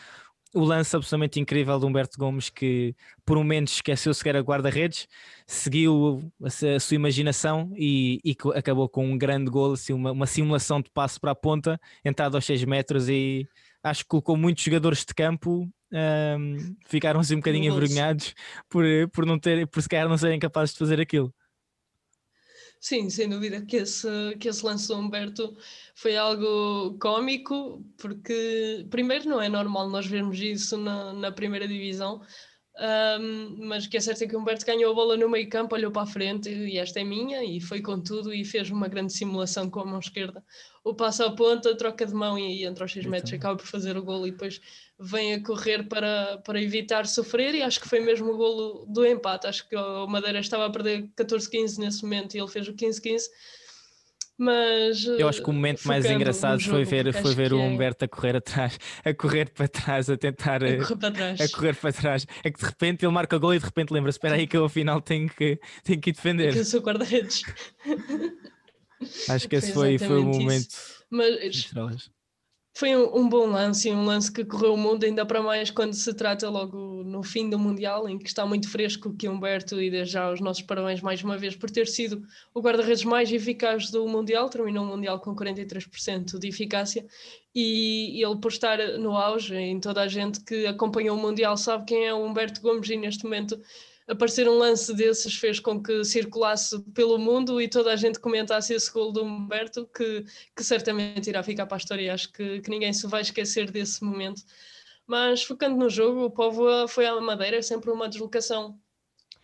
o 0.55 0.65
lance 0.65 0.97
absolutamente 0.97 1.39
incrível 1.39 1.79
de 1.79 1.85
Humberto 1.85 2.19
Gomes 2.19 2.49
que 2.49 2.95
por 3.25 3.37
um 3.37 3.43
momento 3.43 3.69
esqueceu 3.69 4.15
sequer 4.15 4.37
a 4.37 4.41
guarda-redes, 4.41 5.07
seguiu 5.47 6.33
a, 6.43 6.47
a, 6.47 6.81
sua 6.81 6.95
imaginação 6.95 7.71
e, 7.77 8.21
e, 8.25 8.37
acabou 8.55 8.89
com 8.89 9.07
um 9.07 9.19
grande 9.19 9.51
gol, 9.51 9.73
assim, 9.75 9.93
uma, 9.93 10.13
uma 10.13 10.27
simulação 10.27 10.81
de 10.81 10.91
passo 10.91 11.21
para 11.21 11.33
a 11.33 11.35
ponta, 11.35 11.79
entrada 12.05 12.37
aos 12.37 12.45
6 12.47 12.65
metros 12.65 13.09
e 13.09 13.47
acho 13.89 14.03
que 14.03 14.09
colocou 14.09 14.37
muitos 14.37 14.63
jogadores 14.65 15.05
de 15.05 15.15
campo 15.15 15.69
um, 15.93 16.77
ficaram 16.87 17.21
assim 17.21 17.35
um 17.35 17.39
bocadinho 17.39 17.73
envergonhados 17.73 18.35
por, 18.69 18.85
por, 19.13 19.25
não 19.25 19.39
ter, 19.39 19.67
por 19.67 19.83
se 19.83 19.89
calhar 19.89 20.09
não 20.09 20.19
serem 20.19 20.39
capazes 20.39 20.73
de 20.73 20.79
fazer 20.79 21.01
aquilo. 21.01 21.35
Sim, 22.81 23.11
sem 23.11 23.29
dúvida 23.29 23.65
que 23.65 23.77
esse, 23.77 24.09
que 24.39 24.49
esse 24.49 24.65
lance 24.65 24.87
do 24.87 24.97
Humberto 24.97 25.57
foi 25.97 26.17
algo 26.17 26.97
cômico, 27.01 27.85
porque 27.97 28.87
primeiro 28.89 29.29
não 29.29 29.43
é 29.43 29.49
normal 29.49 29.91
nós 29.91 30.07
vermos 30.07 30.39
isso 30.39 30.77
na, 30.77 31.13
na 31.13 31.33
primeira 31.33 31.67
divisão. 31.67 32.23
Um, 32.81 33.57
mas 33.67 33.87
o 33.87 33.91
que 33.91 33.97
é 33.97 34.01
certo 34.01 34.23
é 34.23 34.27
que 34.29 34.37
o 34.37 34.39
Humberto 34.39 34.65
ganhou 34.65 34.93
a 34.93 34.95
bola 34.95 35.17
no 35.17 35.29
meio 35.29 35.49
campo, 35.49 35.75
olhou 35.75 35.91
para 35.91 36.03
a 36.03 36.07
frente 36.07 36.49
e 36.49 36.79
esta 36.79 37.01
é 37.01 37.05
minha, 37.05 37.43
e 37.43 37.61
foi 37.61 37.81
com 37.81 38.01
tudo 38.01 38.33
e 38.33 38.45
fez 38.45 38.71
uma 38.71 38.87
grande 38.87 39.13
simulação 39.13 39.69
com 39.69 39.81
a 39.81 39.85
mão 39.85 39.99
esquerda. 39.99 40.45
O 40.85 40.95
passo 40.95 41.25
à 41.25 41.31
ponta, 41.33 41.77
troca 41.77 42.07
de 42.07 42.15
mão 42.15 42.39
e 42.39 42.65
entre 42.65 42.85
os 42.85 42.93
6 42.93 43.07
metros 43.07 43.33
acaba 43.33 43.57
por 43.57 43.67
fazer 43.67 43.97
o 43.97 44.03
golo 44.03 44.29
e 44.29 44.31
depois 44.31 44.61
vem 44.99 45.35
a 45.35 45.43
correr 45.43 45.89
para, 45.89 46.39
para 46.39 46.63
evitar 46.63 47.05
sofrer 47.07 47.55
e 47.57 47.63
acho 47.63 47.81
que 47.81 47.89
foi 47.89 47.99
mesmo 47.99 48.33
o 48.33 48.37
golo 48.37 48.87
do 48.87 49.05
empate. 49.05 49.49
Acho 49.49 49.69
que 49.69 49.75
o 49.75 50.07
Madeira 50.07 50.39
estava 50.39 50.67
a 50.67 50.71
perder 50.71 51.09
14-15 51.17 51.79
nesse 51.79 52.03
momento 52.05 52.37
e 52.37 52.39
ele 52.39 52.49
fez 52.49 52.69
o 52.69 52.73
15-15 52.75 53.23
mas 54.39 55.05
eu 55.05 55.29
acho 55.29 55.43
que 55.43 55.51
o 55.51 55.53
momento 55.53 55.83
mais 55.89 56.05
engraçado 56.07 56.61
jogo, 56.61 56.77
foi 56.77 56.85
ver, 56.85 57.13
foi 57.13 57.35
ver 57.35 57.53
o 57.53 57.59
é 57.59 57.63
Humberto 57.63 58.05
é... 58.05 58.07
a 58.07 58.09
correr 58.09 58.37
atrás, 58.37 58.79
a 59.05 59.13
correr 59.13 59.51
para 59.51 59.67
trás, 59.67 60.09
a 60.09 60.17
tentar 60.17 60.63
a 60.63 60.77
correr 60.77 60.97
para 60.97 61.11
trás. 61.11 61.41
A 61.41 61.49
correr 61.49 61.75
para 61.75 61.93
trás. 61.93 62.27
É 62.45 62.51
que 62.53 62.61
de 62.61 62.65
repente 62.65 63.05
ele 63.05 63.13
marca 63.13 63.37
o 63.37 63.41
gol 63.41 63.53
e 63.53 63.59
de 63.59 63.65
repente 63.65 63.93
lembra-se: 63.93 64.17
espera 64.17 64.37
aí 64.37 64.47
que 64.47 64.57
eu 64.57 64.65
afinal 64.65 65.01
tenho 65.01 65.29
que, 65.29 65.59
tenho 65.83 66.01
que 66.01 66.13
defender. 66.13 66.53
Que 66.53 66.61
eu 66.61 66.65
sou 66.65 66.81
guarda-redes. 66.81 67.43
acho 69.29 69.49
que 69.49 69.57
esse 69.57 69.73
foi, 69.73 69.99
foi 69.99 70.19
o 70.19 70.25
momento. 70.25 70.77
Mas 71.11 71.69
foi 72.79 72.95
um, 72.95 73.23
um, 73.23 73.29
bom 73.29 73.47
lance, 73.47 73.91
um 73.91 74.05
lance 74.05 74.31
que 74.31 74.45
correu 74.45 74.75
o 74.75 74.77
mundo, 74.77 75.03
ainda 75.03 75.27
para 75.27 75.43
mais 75.43 75.69
quando 75.69 75.95
se 75.95 76.15
trata 76.15 76.49
logo 76.49 77.03
no 77.03 77.25
fim 77.25 77.51
do 77.51 77.59
Mundial, 77.59 78.09
em 78.09 78.17
que 78.17 78.29
está 78.29 78.47
muito 78.47 78.71
fresco 78.71 79.13
que 79.17 79.29
Humberto, 79.29 79.83
e 79.83 79.91
desde 79.91 80.13
já 80.13 80.31
os 80.31 80.41
nossos 80.41 80.63
parabéns 80.63 81.01
mais 81.01 81.21
uma 81.21 81.37
vez 81.37 81.57
por 81.57 81.69
ter 81.69 81.89
sido 81.89 82.23
o 82.55 82.61
guarda-redes 82.61 83.03
mais 83.03 83.33
eficaz 83.33 83.91
do 83.91 84.07
Mundial, 84.07 84.49
terminou 84.49 84.85
o 84.85 84.87
Mundial 84.87 85.19
com 85.19 85.35
43% 85.35 86.39
de 86.39 86.47
eficácia, 86.47 87.05
e 87.53 88.23
ele 88.25 88.37
por 88.37 88.53
estar 88.53 88.79
no 88.97 89.17
auge, 89.17 89.57
em 89.57 89.81
toda 89.81 90.03
a 90.03 90.07
gente 90.07 90.39
que 90.45 90.65
acompanhou 90.65 91.19
o 91.19 91.21
Mundial 91.21 91.57
sabe 91.57 91.85
quem 91.85 92.07
é 92.07 92.15
o 92.15 92.25
Humberto 92.25 92.61
Gomes, 92.61 92.89
e 92.91 92.97
neste 92.97 93.25
momento 93.25 93.61
aparecer 94.09 94.49
um 94.49 94.57
lance 94.57 94.95
desses 94.95 95.37
fez 95.37 95.61
com 95.61 95.83
que 95.83 96.03
circulasse 96.03 96.81
pelo 96.95 97.19
mundo 97.19 97.61
e 97.61 97.69
toda 97.69 97.93
a 97.93 97.97
gente 97.97 98.19
comentasse 98.19 98.73
esse 98.73 98.91
gol 98.91 99.13
do 99.13 99.23
Humberto, 99.23 99.87
que, 99.95 100.25
que 100.57 100.65
certamente 100.65 101.29
irá 101.29 101.43
ficar 101.43 101.67
para 101.67 101.77
a 101.77 101.79
história 101.79 102.15
acho 102.15 102.33
que, 102.33 102.61
que 102.63 102.71
ninguém 102.71 102.93
se 102.93 103.07
vai 103.07 103.21
esquecer 103.21 103.71
desse 103.71 104.03
momento. 104.03 104.43
Mas 105.07 105.43
focando 105.43 105.77
no 105.77 105.91
jogo, 105.91 106.25
o 106.25 106.31
povo 106.31 106.89
foi 106.89 107.07
à 107.07 107.21
Madeira, 107.21 107.59
é 107.59 107.63
sempre 107.63 107.91
uma 107.91 108.09
deslocação 108.09 108.79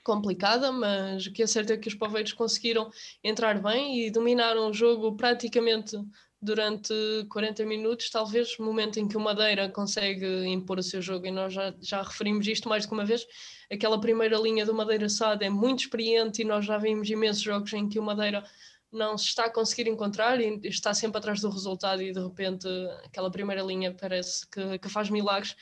complicada, 0.03 0.71
mas 0.73 1.27
o 1.27 1.33
que 1.33 1.43
é 1.43 1.47
certo 1.47 1.73
é 1.73 1.77
que 1.77 1.89
os 1.89 1.95
poveiros 1.95 2.33
conseguiram 2.33 2.91
entrar 3.23 3.61
bem 3.61 4.01
e 4.01 4.11
dominaram 4.11 4.69
o 4.69 4.73
jogo 4.73 5.17
praticamente 5.17 5.97
durante 6.45 6.93
40 7.31 7.65
minutos, 7.65 8.11
talvez, 8.11 8.59
momento 8.59 9.01
em 9.01 9.09
que 9.09 9.17
o 9.17 9.21
Madeira 9.21 9.69
consegue 9.69 10.47
impor 10.47 10.79
o 10.79 10.83
seu 10.83 11.01
jogo, 11.01 11.27
e 11.27 11.31
nós 11.31 11.53
já, 11.53 11.75
já 11.81 12.03
referimos 12.03 12.47
isto 12.47 12.69
mais 12.69 12.87
de 12.87 12.93
uma 12.93 13.05
vez, 13.05 13.27
aquela 13.73 14.01
primeira 14.01 14.37
linha 14.39 14.67
do 14.67 14.75
Madeira 14.75 15.09
Sade 15.09 15.45
é 15.45 15.51
muito 15.51 15.81
experiente 15.81 16.43
e 16.43 16.45
nós 16.45 16.65
já 16.65 16.77
vimos 16.77 17.09
imensos 17.09 17.43
jogos 17.43 17.73
em 17.73 17.89
que 17.89 17.99
o 17.99 18.03
Madeira 18.03 18.45
não 18.93 19.19
se 19.19 19.27
está 19.27 19.47
a 19.47 19.51
conseguir 19.51 19.89
encontrar 19.89 20.41
e 20.41 20.61
está 20.65 20.95
sempre 20.95 21.19
atrás 21.19 21.41
do 21.41 21.51
resultado 21.51 22.01
e 22.01 22.13
de 22.13 22.21
repente 22.21 22.69
aquela 23.05 23.31
primeira 23.31 23.63
linha 23.63 23.93
parece 23.93 24.49
que, 24.49 24.79
que 24.79 24.89
faz 24.89 25.11
milagres 25.11 25.57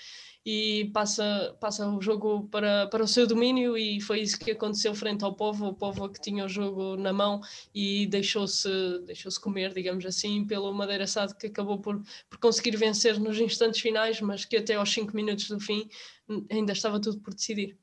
e 0.44 0.90
passa, 0.92 1.56
passa 1.60 1.88
o 1.88 2.00
jogo 2.00 2.48
para, 2.50 2.86
para 2.88 3.04
o 3.04 3.06
seu 3.06 3.26
domínio 3.26 3.76
e 3.76 4.00
foi 4.00 4.20
isso 4.20 4.38
que 4.38 4.50
aconteceu 4.50 4.94
frente 4.94 5.24
ao 5.24 5.34
povo, 5.34 5.68
o 5.68 5.74
povo 5.74 6.08
que 6.08 6.20
tinha 6.20 6.44
o 6.44 6.48
jogo 6.48 6.96
na 6.96 7.12
mão 7.12 7.40
e 7.74 8.06
deixou-se 8.06 8.68
deixou 9.06 9.30
-se 9.30 9.40
comer, 9.40 9.72
digamos 9.72 10.04
assim, 10.04 10.44
pelo 10.44 10.72
Madeira 10.72 11.06
Sade 11.06 11.36
que 11.36 11.46
acabou 11.46 11.78
por, 11.78 12.02
por 12.28 12.38
conseguir 12.38 12.76
vencer 12.76 13.20
nos 13.20 13.38
instantes 13.38 13.80
finais, 13.80 14.20
mas 14.20 14.44
que 14.44 14.56
até 14.56 14.74
aos 14.74 14.92
5 14.92 15.14
minutos 15.14 15.48
do 15.48 15.60
fim 15.60 15.88
ainda 16.50 16.72
estava 16.72 17.00
tudo 17.00 17.20
por 17.20 17.34
decidir. 17.34 17.76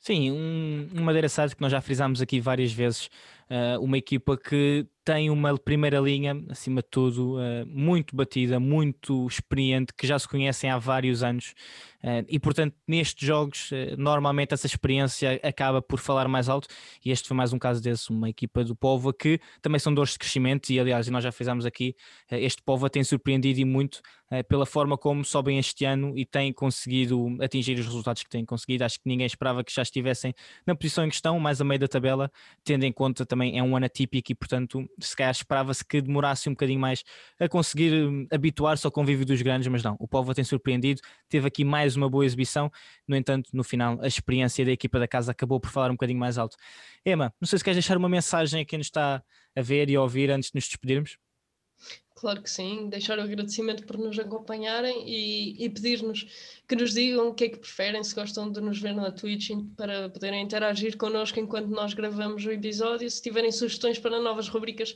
Sim, 0.00 0.32
um, 0.32 0.90
um 0.96 1.02
Madeira 1.02 1.28
Sade 1.28 1.56
que 1.56 1.62
nós 1.62 1.72
já 1.72 1.80
frisámos 1.80 2.20
aqui 2.20 2.40
várias 2.40 2.72
vezes, 2.72 3.08
uh, 3.50 3.80
uma 3.82 3.98
equipa 3.98 4.36
que 4.36 4.86
tem 5.04 5.28
uma 5.28 5.58
primeira 5.58 6.00
linha, 6.00 6.42
acima 6.48 6.80
de 6.80 6.88
tudo, 6.90 7.36
uh, 7.36 7.66
muito 7.66 8.16
batida, 8.16 8.58
muito 8.58 9.26
experiente, 9.26 9.92
que 9.92 10.06
já 10.06 10.18
se 10.18 10.26
conhecem 10.26 10.70
há 10.70 10.78
vários 10.78 11.22
anos. 11.22 11.54
Uh, 12.02 12.24
e, 12.28 12.38
portanto, 12.38 12.74
nestes 12.88 13.26
jogos, 13.26 13.70
normalmente 13.98 14.54
essa 14.54 14.66
experiência 14.66 15.40
acaba 15.42 15.82
por 15.82 15.98
falar 15.98 16.28
mais 16.28 16.48
alto. 16.48 16.68
E 17.04 17.10
este 17.10 17.28
foi 17.28 17.36
mais 17.36 17.52
um 17.52 17.58
caso 17.58 17.82
desse, 17.82 18.10
uma 18.10 18.28
equipa 18.28 18.64
do 18.64 18.74
Povo 18.74 19.12
que 19.12 19.40
também 19.60 19.78
são 19.78 19.92
dores 19.92 20.12
de 20.12 20.18
crescimento. 20.18 20.70
E, 20.70 20.80
aliás, 20.80 21.08
nós 21.08 21.24
já 21.24 21.32
fizemos 21.32 21.64
aqui, 21.64 21.94
este 22.30 22.62
Povo 22.62 22.88
tem 22.88 23.02
surpreendido 23.04 23.58
e 23.60 23.64
muito 23.64 24.02
pela 24.48 24.66
forma 24.66 24.98
como 24.98 25.24
sobem 25.24 25.58
este 25.58 25.84
ano 25.84 26.16
e 26.16 26.24
têm 26.24 26.52
conseguido 26.52 27.36
atingir 27.40 27.78
os 27.78 27.86
resultados 27.86 28.22
que 28.22 28.28
têm 28.28 28.44
conseguido. 28.44 28.84
Acho 28.84 28.96
que 28.96 29.08
ninguém 29.08 29.26
esperava 29.26 29.62
que 29.62 29.72
já 29.72 29.82
estivessem 29.82 30.34
na 30.66 30.74
posição 30.74 31.04
em 31.04 31.08
questão, 31.08 31.38
mais 31.38 31.60
a 31.60 31.64
meio 31.64 31.78
da 31.78 31.86
tabela, 31.86 32.30
tendo 32.64 32.84
em 32.84 32.92
conta 32.92 33.24
também 33.34 33.58
é 33.58 33.62
um 33.62 33.76
ano 33.76 33.86
atípico 33.86 34.30
e, 34.30 34.34
portanto, 34.34 34.88
se 35.00 35.16
calhar 35.16 35.32
esperava-se 35.32 35.84
que 35.84 36.00
demorasse 36.00 36.48
um 36.48 36.52
bocadinho 36.52 36.78
mais 36.78 37.02
a 37.38 37.48
conseguir 37.48 37.92
hum, 37.92 38.26
habituar-se 38.32 38.86
ao 38.86 38.92
convívio 38.92 39.26
dos 39.26 39.42
grandes, 39.42 39.66
mas 39.66 39.82
não, 39.82 39.96
o 39.98 40.06
Povo 40.06 40.32
tem 40.32 40.44
surpreendido, 40.44 41.00
teve 41.28 41.48
aqui 41.48 41.64
mais 41.64 41.96
uma 41.96 42.08
boa 42.08 42.24
exibição, 42.24 42.70
no 43.08 43.16
entanto, 43.16 43.50
no 43.52 43.64
final, 43.64 44.00
a 44.00 44.06
experiência 44.06 44.64
da 44.64 44.70
equipa 44.70 45.00
da 45.00 45.08
casa 45.08 45.32
acabou 45.32 45.58
por 45.58 45.68
falar 45.68 45.90
um 45.90 45.94
bocadinho 45.94 46.18
mais 46.18 46.38
alto. 46.38 46.56
Emma, 47.04 47.34
não 47.40 47.48
sei 47.48 47.58
se 47.58 47.64
queres 47.64 47.76
deixar 47.76 47.96
uma 47.96 48.08
mensagem 48.08 48.62
a 48.62 48.64
quem 48.64 48.78
nos 48.78 48.86
está 48.86 49.20
a 49.56 49.60
ver 49.60 49.90
e 49.90 49.96
a 49.96 50.00
ouvir 50.00 50.30
antes 50.30 50.50
de 50.50 50.54
nos 50.54 50.68
despedirmos. 50.68 51.18
Claro 52.14 52.40
que 52.40 52.50
sim, 52.50 52.88
deixar 52.88 53.18
o 53.18 53.22
agradecimento 53.22 53.84
por 53.84 53.98
nos 53.98 54.16
acompanharem 54.18 55.04
e, 55.04 55.64
e 55.64 55.68
pedir-nos 55.68 56.24
que 56.66 56.76
nos 56.76 56.94
digam 56.94 57.28
o 57.28 57.34
que 57.34 57.44
é 57.44 57.48
que 57.48 57.58
preferem, 57.58 58.04
se 58.04 58.14
gostam 58.14 58.50
de 58.50 58.60
nos 58.60 58.80
ver 58.80 58.94
na 58.94 59.10
Twitch 59.10 59.50
para 59.76 60.08
poderem 60.08 60.42
interagir 60.42 60.96
connosco 60.96 61.40
enquanto 61.40 61.68
nós 61.68 61.92
gravamos 61.92 62.46
o 62.46 62.52
episódio. 62.52 63.10
Se 63.10 63.20
tiverem 63.20 63.50
sugestões 63.50 63.98
para 63.98 64.20
novas 64.20 64.46
rubricas, 64.48 64.92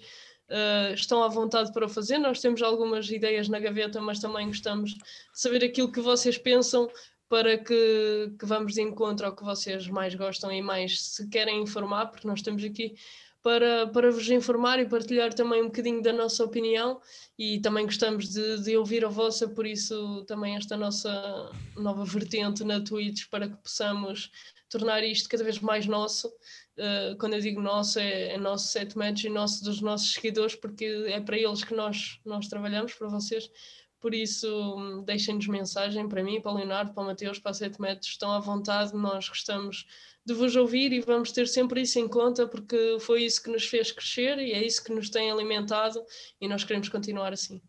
uh, 0.48 0.94
estão 0.94 1.22
à 1.22 1.28
vontade 1.28 1.72
para 1.72 1.86
o 1.86 1.88
fazer. 1.88 2.18
Nós 2.18 2.40
temos 2.40 2.62
algumas 2.62 3.10
ideias 3.10 3.48
na 3.48 3.58
gaveta, 3.58 4.00
mas 4.00 4.20
também 4.20 4.46
gostamos 4.46 4.94
de 4.94 5.00
saber 5.32 5.64
aquilo 5.64 5.90
que 5.90 6.00
vocês 6.00 6.38
pensam 6.38 6.88
para 7.28 7.58
que, 7.58 8.32
que 8.38 8.46
vamos 8.46 8.74
de 8.74 8.80
encontro 8.80 9.26
ao 9.26 9.36
que 9.36 9.44
vocês 9.44 9.86
mais 9.88 10.14
gostam 10.14 10.50
e 10.50 10.62
mais 10.62 11.00
se 11.00 11.28
querem 11.28 11.62
informar, 11.62 12.06
porque 12.06 12.26
nós 12.26 12.40
temos 12.40 12.64
aqui 12.64 12.94
para, 13.42 13.86
para 13.86 14.10
vos 14.10 14.28
informar 14.30 14.78
e 14.78 14.88
partilhar 14.88 15.32
também 15.32 15.62
um 15.62 15.66
bocadinho 15.66 16.02
da 16.02 16.12
nossa 16.12 16.44
opinião 16.44 17.00
e 17.38 17.60
também 17.60 17.84
gostamos 17.84 18.28
de, 18.28 18.62
de 18.62 18.76
ouvir 18.76 19.04
a 19.04 19.08
vossa, 19.08 19.48
por 19.48 19.66
isso 19.66 20.24
também 20.26 20.56
esta 20.56 20.76
nossa 20.76 21.50
nova 21.76 22.04
vertente 22.04 22.64
na 22.64 22.80
Twitch 22.80 23.28
para 23.30 23.48
que 23.48 23.56
possamos 23.56 24.30
tornar 24.68 25.02
isto 25.02 25.28
cada 25.28 25.44
vez 25.44 25.58
mais 25.60 25.86
nosso. 25.86 26.28
Uh, 26.28 27.16
quando 27.18 27.34
eu 27.34 27.40
digo 27.40 27.60
nosso, 27.60 27.98
é, 27.98 28.34
é 28.34 28.38
nosso 28.38 28.68
set 28.68 28.96
match 28.96 29.24
e 29.24 29.28
nosso 29.28 29.64
dos 29.64 29.80
nossos 29.80 30.12
seguidores, 30.12 30.54
porque 30.54 30.84
é 31.08 31.20
para 31.20 31.38
eles 31.38 31.64
que 31.64 31.74
nós, 31.74 32.20
nós 32.24 32.48
trabalhamos, 32.48 32.94
para 32.94 33.08
vocês. 33.08 33.50
Por 34.00 34.14
isso, 34.14 35.02
deixem-nos 35.04 35.48
mensagem 35.48 36.08
para 36.08 36.22
mim, 36.22 36.40
para 36.40 36.52
o 36.52 36.56
Leonardo, 36.56 36.92
para 36.92 37.02
o 37.02 37.06
Mateus, 37.06 37.38
para 37.38 37.50
a 37.50 37.54
7 37.54 37.80
metros, 37.80 38.10
estão 38.10 38.30
à 38.30 38.38
vontade, 38.38 38.94
nós 38.94 39.28
gostamos 39.28 39.86
de 40.24 40.34
vos 40.34 40.54
ouvir 40.54 40.92
e 40.92 41.00
vamos 41.00 41.32
ter 41.32 41.48
sempre 41.48 41.80
isso 41.80 41.98
em 41.98 42.06
conta 42.06 42.46
porque 42.46 42.98
foi 43.00 43.24
isso 43.24 43.42
que 43.42 43.50
nos 43.50 43.64
fez 43.64 43.90
crescer 43.90 44.38
e 44.38 44.52
é 44.52 44.64
isso 44.64 44.84
que 44.84 44.92
nos 44.92 45.08
tem 45.08 45.30
alimentado 45.30 46.00
e 46.40 46.46
nós 46.46 46.64
queremos 46.64 46.88
continuar 46.88 47.32
assim. 47.32 47.62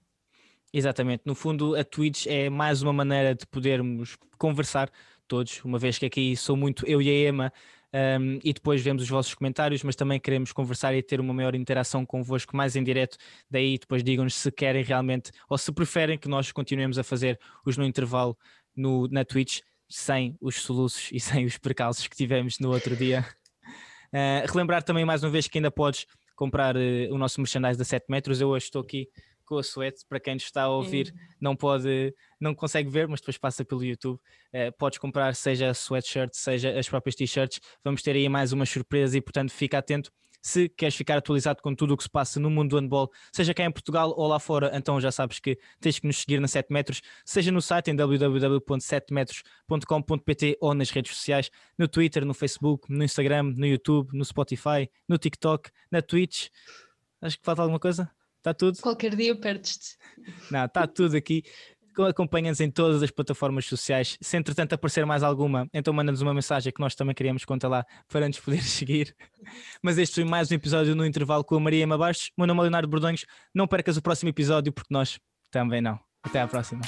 Exatamente, 0.72 1.24
no 1.26 1.34
fundo 1.34 1.74
a 1.76 1.84
Twitch 1.84 2.28
é 2.28 2.50
mais 2.50 2.82
uma 2.82 2.94
maneira 2.94 3.34
de 3.34 3.46
podermos 3.48 4.18
conversar 4.38 4.92
todos, 5.28 5.63
uma 5.63 5.80
vez 5.80 5.98
que 5.98 6.06
aqui 6.06 6.36
sou 6.36 6.58
muito 6.58 6.86
eu 6.86 7.02
e 7.02 7.10
a 7.10 7.30
Emma 7.30 7.54
um, 7.93 8.39
e 8.43 8.54
depois 8.54 8.82
vemos 8.82 9.04
os 9.04 9.10
vossos 9.10 9.34
comentários, 9.34 9.84
mas 9.84 9.95
também 9.95 10.19
queremos 10.19 10.52
conversar 10.52 10.93
e 10.93 11.02
ter 11.02 11.19
uma 11.19 11.34
maior 11.34 11.56
interação 11.56 12.06
convosco 12.06 12.56
mais 12.56 12.75
em 12.75 12.84
direto. 12.84 13.17
Daí 13.49 13.78
depois 13.78 14.04
digam-nos 14.04 14.36
se 14.36 14.52
querem 14.52 14.84
realmente 14.84 15.32
ou 15.49 15.58
se 15.58 15.71
preferem 15.71 16.17
que 16.17 16.28
nós 16.28 16.52
continuemos 16.52 16.97
a 16.97 17.04
fazer 17.04 17.39
os 17.65 17.78
no 17.78 17.86
intervalo 17.86 18.38
no, 18.75 19.08
na 19.08 19.25
Twitch 19.25 19.62
sem 19.89 20.38
os 20.39 20.62
soluços 20.62 21.10
e 21.12 21.19
sem 21.19 21.45
os 21.45 21.58
percalços 21.58 22.08
que 22.08 22.15
tivemos 22.15 22.60
no 22.60 22.71
outro 22.71 22.95
dia. 22.95 23.25
Uh, 24.13 24.45
relembrar 24.52 24.84
também 24.84 25.04
mais 25.04 25.23
uma 25.23 25.32
vez 25.32 25.47
que 25.47 25.58
ainda 25.58 25.71
podes 25.71 26.06
comprar 26.36 26.75
uh, 26.75 26.80
o 27.12 27.17
nosso 27.17 27.41
merchandise 27.41 27.78
da 27.78 27.84
7 27.84 28.06
metros. 28.08 28.39
Eu 28.39 28.49
hoje 28.49 28.65
estou 28.65 28.82
aqui 28.82 29.10
com 29.49 29.57
a 29.57 29.63
suete, 29.63 30.05
para 30.07 30.19
quem 30.19 30.35
nos 30.35 30.43
está 30.43 30.63
a 30.63 30.69
ouvir 30.69 31.13
não 31.41 31.55
pode, 31.55 32.13
não 32.39 32.53
consegue 32.53 32.89
ver, 32.89 33.07
mas 33.07 33.19
depois 33.19 33.38
passa 33.38 33.65
pelo 33.65 33.83
YouTube. 33.83 34.19
Uh, 34.53 34.71
podes 34.77 34.99
comprar 34.99 35.35
seja 35.35 35.71
a 35.71 35.73
sweatshirt, 35.73 36.31
seja 36.33 36.77
as 36.77 36.88
próprias 36.88 37.15
t-shirts. 37.15 37.59
Vamos 37.83 38.03
ter 38.03 38.15
aí 38.15 38.29
mais 38.29 38.53
uma 38.53 38.65
surpresa 38.65 39.17
e 39.17 39.21
portanto 39.21 39.51
fica 39.51 39.79
atento 39.79 40.12
se 40.41 40.69
queres 40.69 40.95
ficar 40.95 41.17
atualizado 41.17 41.62
com 41.62 41.75
tudo 41.75 41.93
o 41.93 41.97
que 41.97 42.03
se 42.03 42.09
passa 42.09 42.39
no 42.39 42.49
mundo 42.49 42.69
do 42.69 42.77
handball, 42.77 43.12
seja 43.33 43.53
cá 43.53 43.65
em 43.65 43.71
Portugal 43.71 44.13
ou 44.15 44.25
lá 44.27 44.39
fora, 44.39 44.71
então 44.73 45.01
já 45.01 45.12
sabes 45.12 45.38
que 45.39 45.59
tens 45.81 45.99
que 45.99 46.07
nos 46.07 46.21
seguir 46.21 46.39
na 46.39 46.47
7 46.47 46.71
metros, 46.71 47.01
seja 47.25 47.51
no 47.51 47.62
site 47.62 47.91
em 47.91 47.95
www.7metros.com.pt 47.95 50.57
ou 50.62 50.73
nas 50.73 50.89
redes 50.91 51.13
sociais, 51.15 51.51
no 51.77 51.89
Twitter, 51.89 52.23
no 52.25 52.33
Facebook, 52.33 52.89
no 52.89 53.03
Instagram, 53.03 53.53
no 53.55 53.65
YouTube, 53.65 54.12
no 54.13 54.23
Spotify, 54.23 54.89
no 55.07 55.17
TikTok, 55.17 55.69
na 55.91 56.01
Twitch. 56.01 56.47
Acho 57.21 57.38
que 57.38 57.43
falta 57.43 57.62
alguma 57.62 57.79
coisa? 57.79 58.09
Está 58.39 58.54
tudo? 58.54 58.80
Qualquer 58.82 59.15
dia 59.15 59.36
perdes-te. 59.36 59.97
Não, 60.49 60.65
está 60.65 60.88
tudo 60.88 61.15
aqui 61.15 61.43
acompanha-nos 62.08 62.60
em 62.60 62.69
todas 62.69 63.02
as 63.04 63.12
plataformas 63.12 63.65
sociais. 63.65 64.17
Se 64.21 64.38
entretanto 64.38 64.73
aparecer 64.73 65.06
mais 65.06 65.23
alguma, 65.23 65.67
então 65.73 65.93
manda-nos 65.93 66.21
uma 66.21 66.34
mensagem 66.34 66.71
que 66.71 66.80
nós 66.80 66.95
também 66.95 67.15
queríamos 67.15 67.45
conta 67.45 67.67
lá 67.67 67.86
para 68.08 68.28
nos 68.28 68.39
poder 68.39 68.62
seguir. 68.63 69.15
Mas 69.82 69.97
este 69.97 70.15
foi 70.15 70.23
mais 70.23 70.52
um 70.52 70.56
episódio 70.56 70.95
no 70.95 71.06
intervalo 71.06 71.43
com 71.43 71.56
a 71.56 71.60
Maria 71.60 71.84
Ema 71.84 71.97
Bastos. 71.97 72.32
Meu 72.38 72.47
nome 72.47 72.60
é 72.60 72.63
Leonardo 72.63 72.88
Bordões. 72.88 73.25
Não 73.54 73.67
percas 73.67 73.97
o 73.97 74.02
próximo 74.02 74.30
episódio 74.30 74.71
porque 74.71 74.93
nós 74.93 75.19
também 75.52 75.82
não. 75.82 75.99
Até 76.23 76.41
à 76.41 76.47
próxima. 76.47 76.82